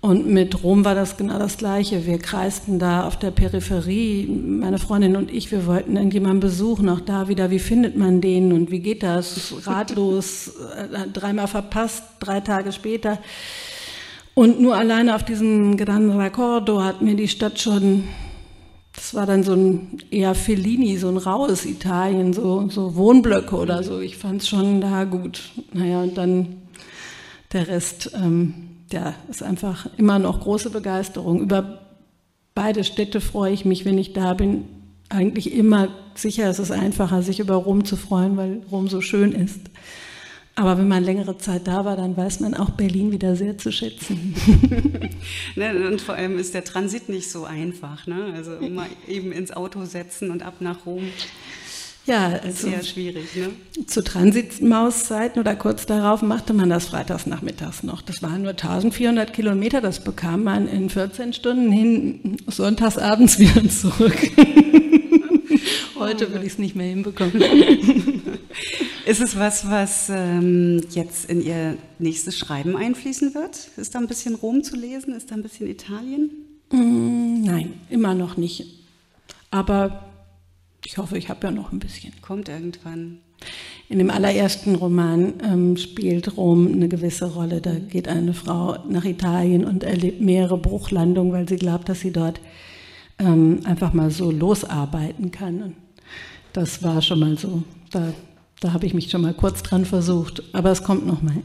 Und 0.00 0.28
mit 0.28 0.62
Rom 0.62 0.84
war 0.84 0.94
das 0.94 1.16
genau 1.16 1.40
das 1.40 1.58
Gleiche. 1.58 2.06
Wir 2.06 2.18
kreisten 2.18 2.78
da 2.78 3.04
auf 3.04 3.18
der 3.18 3.32
Peripherie, 3.32 4.28
meine 4.28 4.78
Freundin 4.78 5.16
und 5.16 5.32
ich, 5.32 5.50
wir 5.50 5.66
wollten 5.66 5.96
irgendjemanden 5.96 6.38
besuchen, 6.38 6.88
auch 6.88 7.00
da 7.00 7.26
wieder, 7.26 7.50
wie 7.50 7.58
findet 7.58 7.96
man 7.96 8.20
den 8.20 8.52
und 8.52 8.70
wie 8.70 8.78
geht 8.78 9.02
das? 9.02 9.52
Ratlos, 9.66 10.52
äh, 10.76 11.08
dreimal 11.12 11.48
verpasst, 11.48 12.04
drei 12.20 12.38
Tage 12.38 12.70
später. 12.70 13.18
Und 14.34 14.60
nur 14.60 14.76
alleine 14.76 15.16
auf 15.16 15.24
diesem 15.24 15.76
Gran 15.76 16.12
Raccordo 16.12 16.80
hat 16.80 17.02
mir 17.02 17.16
die 17.16 17.26
Stadt 17.26 17.58
schon, 17.58 18.04
das 18.94 19.12
war 19.14 19.26
dann 19.26 19.42
so 19.42 19.54
ein 19.54 19.98
eher 20.12 20.36
Fellini, 20.36 20.96
so 20.96 21.08
ein 21.08 21.16
raues 21.16 21.66
Italien, 21.66 22.32
so, 22.32 22.68
so 22.68 22.94
Wohnblöcke 22.94 23.56
oder 23.56 23.82
so. 23.82 23.98
Ich 23.98 24.16
fand 24.16 24.42
es 24.42 24.48
schon 24.48 24.80
da 24.80 25.02
gut. 25.02 25.40
Naja, 25.72 26.02
und 26.02 26.16
dann 26.16 26.67
der 27.52 27.68
Rest. 27.68 28.10
Ähm, 28.14 28.54
ja, 28.90 29.14
ist 29.28 29.42
einfach 29.42 29.88
immer 29.96 30.18
noch 30.18 30.40
große 30.40 30.70
Begeisterung. 30.70 31.40
Über 31.40 31.80
beide 32.54 32.84
Städte 32.84 33.20
freue 33.20 33.52
ich 33.52 33.64
mich, 33.64 33.84
wenn 33.84 33.98
ich 33.98 34.12
da 34.12 34.34
bin. 34.34 34.64
Eigentlich 35.10 35.52
immer 35.52 35.88
sicher 36.14 36.50
ist 36.50 36.58
es 36.58 36.70
einfacher, 36.70 37.22
sich 37.22 37.40
über 37.40 37.54
Rom 37.54 37.84
zu 37.84 37.96
freuen, 37.96 38.36
weil 38.36 38.62
Rom 38.70 38.88
so 38.88 39.00
schön 39.00 39.32
ist. 39.32 39.60
Aber 40.58 40.76
wenn 40.76 40.88
man 40.88 41.04
längere 41.04 41.38
Zeit 41.38 41.68
da 41.68 41.84
war, 41.84 41.96
dann 41.96 42.16
weiß 42.16 42.40
man 42.40 42.52
auch 42.54 42.70
Berlin 42.70 43.12
wieder 43.12 43.36
sehr 43.36 43.56
zu 43.58 43.70
schätzen. 43.70 44.34
ne, 45.54 45.86
und 45.86 46.00
vor 46.00 46.16
allem 46.16 46.36
ist 46.36 46.52
der 46.52 46.64
Transit 46.64 47.08
nicht 47.08 47.30
so 47.30 47.44
einfach. 47.44 48.08
Ne? 48.08 48.32
Also 48.34 48.56
immer 48.56 48.86
eben 49.06 49.30
ins 49.30 49.52
Auto 49.52 49.84
setzen 49.84 50.32
und 50.32 50.42
ab 50.42 50.54
nach 50.58 50.84
Rom. 50.84 51.04
Ja, 52.08 52.40
also 52.42 52.68
sehr 52.68 52.82
schwierig. 52.82 53.36
Ne? 53.36 53.50
Zu 53.86 54.02
Transitmauszeiten 54.02 55.38
oder 55.40 55.54
kurz 55.54 55.84
darauf 55.84 56.22
machte 56.22 56.54
man 56.54 56.70
das 56.70 56.86
freitags 56.86 57.26
nachmittags 57.26 57.82
noch. 57.82 58.00
Das 58.00 58.22
waren 58.22 58.42
nur 58.42 58.52
1400 58.52 59.34
Kilometer, 59.34 59.82
das 59.82 60.02
bekam 60.02 60.44
man 60.44 60.66
in 60.68 60.88
14 60.88 61.34
Stunden 61.34 61.70
hin, 61.70 62.38
sonntags 62.46 62.96
abends 62.96 63.38
wieder 63.38 63.68
zurück. 63.68 64.16
Heute 65.98 66.32
würde 66.32 66.46
ich 66.46 66.52
es 66.52 66.58
nicht 66.58 66.76
mehr 66.76 66.86
hinbekommen. 66.86 67.42
Ist 69.04 69.20
es 69.20 69.38
was, 69.38 69.68
was 69.70 70.08
ähm, 70.10 70.80
jetzt 70.90 71.28
in 71.28 71.42
Ihr 71.42 71.76
nächstes 71.98 72.38
Schreiben 72.38 72.74
einfließen 72.74 73.34
wird? 73.34 73.68
Ist 73.76 73.94
da 73.94 73.98
ein 73.98 74.06
bisschen 74.06 74.34
Rom 74.34 74.62
zu 74.62 74.76
lesen? 74.76 75.14
Ist 75.14 75.30
da 75.30 75.34
ein 75.34 75.42
bisschen 75.42 75.66
Italien? 75.66 76.30
Mm, 76.70 77.42
nein, 77.42 77.74
immer 77.90 78.14
noch 78.14 78.38
nicht. 78.38 78.64
Aber 79.50 80.07
ich 80.84 80.98
hoffe, 80.98 81.18
ich 81.18 81.28
habe 81.28 81.46
ja 81.46 81.50
noch 81.50 81.72
ein 81.72 81.78
bisschen. 81.78 82.12
Kommt 82.22 82.48
irgendwann. 82.48 83.18
In 83.88 83.98
dem 83.98 84.10
allerersten 84.10 84.74
Roman 84.74 85.34
ähm, 85.44 85.76
spielt 85.76 86.36
Rom 86.36 86.66
eine 86.66 86.88
gewisse 86.88 87.32
Rolle. 87.32 87.60
Da 87.60 87.74
geht 87.74 88.08
eine 88.08 88.34
Frau 88.34 88.76
nach 88.88 89.04
Italien 89.04 89.64
und 89.64 89.84
erlebt 89.84 90.20
mehrere 90.20 90.58
Bruchlandungen, 90.58 91.32
weil 91.32 91.48
sie 91.48 91.56
glaubt, 91.56 91.88
dass 91.88 92.00
sie 92.00 92.12
dort 92.12 92.40
ähm, 93.18 93.60
einfach 93.64 93.92
mal 93.92 94.10
so 94.10 94.30
losarbeiten 94.30 95.30
kann. 95.30 95.62
Und 95.62 95.74
das 96.52 96.82
war 96.82 97.00
schon 97.02 97.20
mal 97.20 97.38
so. 97.38 97.62
Da 97.90 98.12
da 98.60 98.72
habe 98.72 98.86
ich 98.86 98.94
mich 98.94 99.08
schon 99.08 99.22
mal 99.22 99.34
kurz 99.34 99.62
dran 99.62 99.84
versucht, 99.84 100.42
aber 100.52 100.72
es 100.72 100.82
kommt 100.82 101.06
noch 101.06 101.22
mal. 101.22 101.36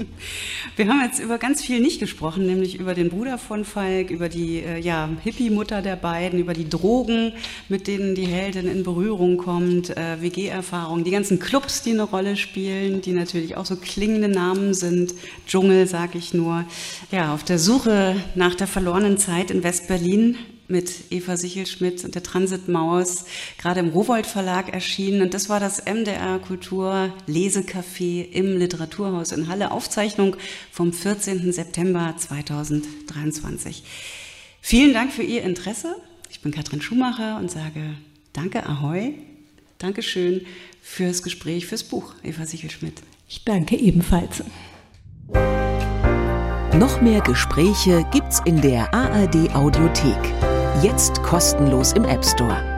Wir 0.76 0.86
haben 0.86 1.00
jetzt 1.04 1.18
über 1.18 1.38
ganz 1.38 1.60
viel 1.60 1.80
nicht 1.80 1.98
gesprochen, 1.98 2.46
nämlich 2.46 2.78
über 2.78 2.94
den 2.94 3.08
Bruder 3.08 3.36
von 3.36 3.64
Falk, 3.64 4.10
über 4.10 4.28
die 4.28 4.58
äh, 4.58 4.78
ja, 4.78 5.08
Hippie-Mutter 5.24 5.82
der 5.82 5.96
beiden, 5.96 6.38
über 6.38 6.54
die 6.54 6.68
Drogen, 6.68 7.32
mit 7.68 7.88
denen 7.88 8.14
die 8.14 8.26
Heldin 8.26 8.68
in 8.68 8.84
Berührung 8.84 9.38
kommt, 9.38 9.90
äh, 9.96 10.20
WG-Erfahrungen, 10.20 11.02
die 11.02 11.10
ganzen 11.10 11.40
Clubs, 11.40 11.82
die 11.82 11.90
eine 11.90 12.04
Rolle 12.04 12.36
spielen, 12.36 13.00
die 13.00 13.12
natürlich 13.12 13.56
auch 13.56 13.66
so 13.66 13.74
klingende 13.74 14.28
Namen 14.28 14.72
sind. 14.72 15.14
Dschungel, 15.48 15.88
sage 15.88 16.16
ich 16.18 16.32
nur. 16.32 16.64
Ja, 17.10 17.34
auf 17.34 17.42
der 17.42 17.58
Suche 17.58 18.14
nach 18.36 18.54
der 18.54 18.68
verlorenen 18.68 19.18
Zeit 19.18 19.50
in 19.50 19.64
West-Berlin 19.64 20.36
mit 20.72 20.90
Eva 21.10 21.36
Sichelschmidt 21.36 22.04
und 22.04 22.16
der 22.16 22.24
Transitmaus, 22.24 23.26
gerade 23.58 23.78
im 23.78 23.90
Rowold 23.90 24.26
Verlag 24.26 24.72
erschienen. 24.72 25.22
Und 25.22 25.34
das 25.34 25.48
war 25.48 25.60
das 25.60 25.84
MDR 25.84 26.40
Kultur 26.40 27.14
Lesecafé 27.28 28.28
im 28.28 28.56
Literaturhaus 28.56 29.30
in 29.30 29.46
Halle. 29.46 29.70
Aufzeichnung 29.70 30.36
vom 30.72 30.92
14. 30.92 31.52
September 31.52 32.14
2023. 32.18 33.84
Vielen 34.60 34.92
Dank 34.92 35.12
für 35.12 35.22
Ihr 35.22 35.42
Interesse. 35.42 35.94
Ich 36.30 36.40
bin 36.40 36.50
Katrin 36.50 36.82
Schumacher 36.82 37.36
und 37.36 37.50
sage 37.50 37.94
Danke, 38.32 38.66
Ahoi. 38.66 39.14
Dankeschön 39.78 40.46
fürs 40.80 41.22
Gespräch, 41.22 41.66
fürs 41.66 41.84
Buch, 41.84 42.14
Eva 42.22 42.46
Sichelschmidt. 42.46 43.02
Ich 43.28 43.44
danke 43.44 43.76
ebenfalls. 43.76 44.42
Noch 46.78 47.00
mehr 47.02 47.20
Gespräche 47.20 48.06
gibt's 48.12 48.40
in 48.44 48.60
der 48.60 48.92
ARD 48.94 49.54
Audiothek. 49.54 50.51
Jetzt 50.80 51.22
kostenlos 51.22 51.92
im 51.92 52.04
App 52.04 52.24
Store. 52.24 52.71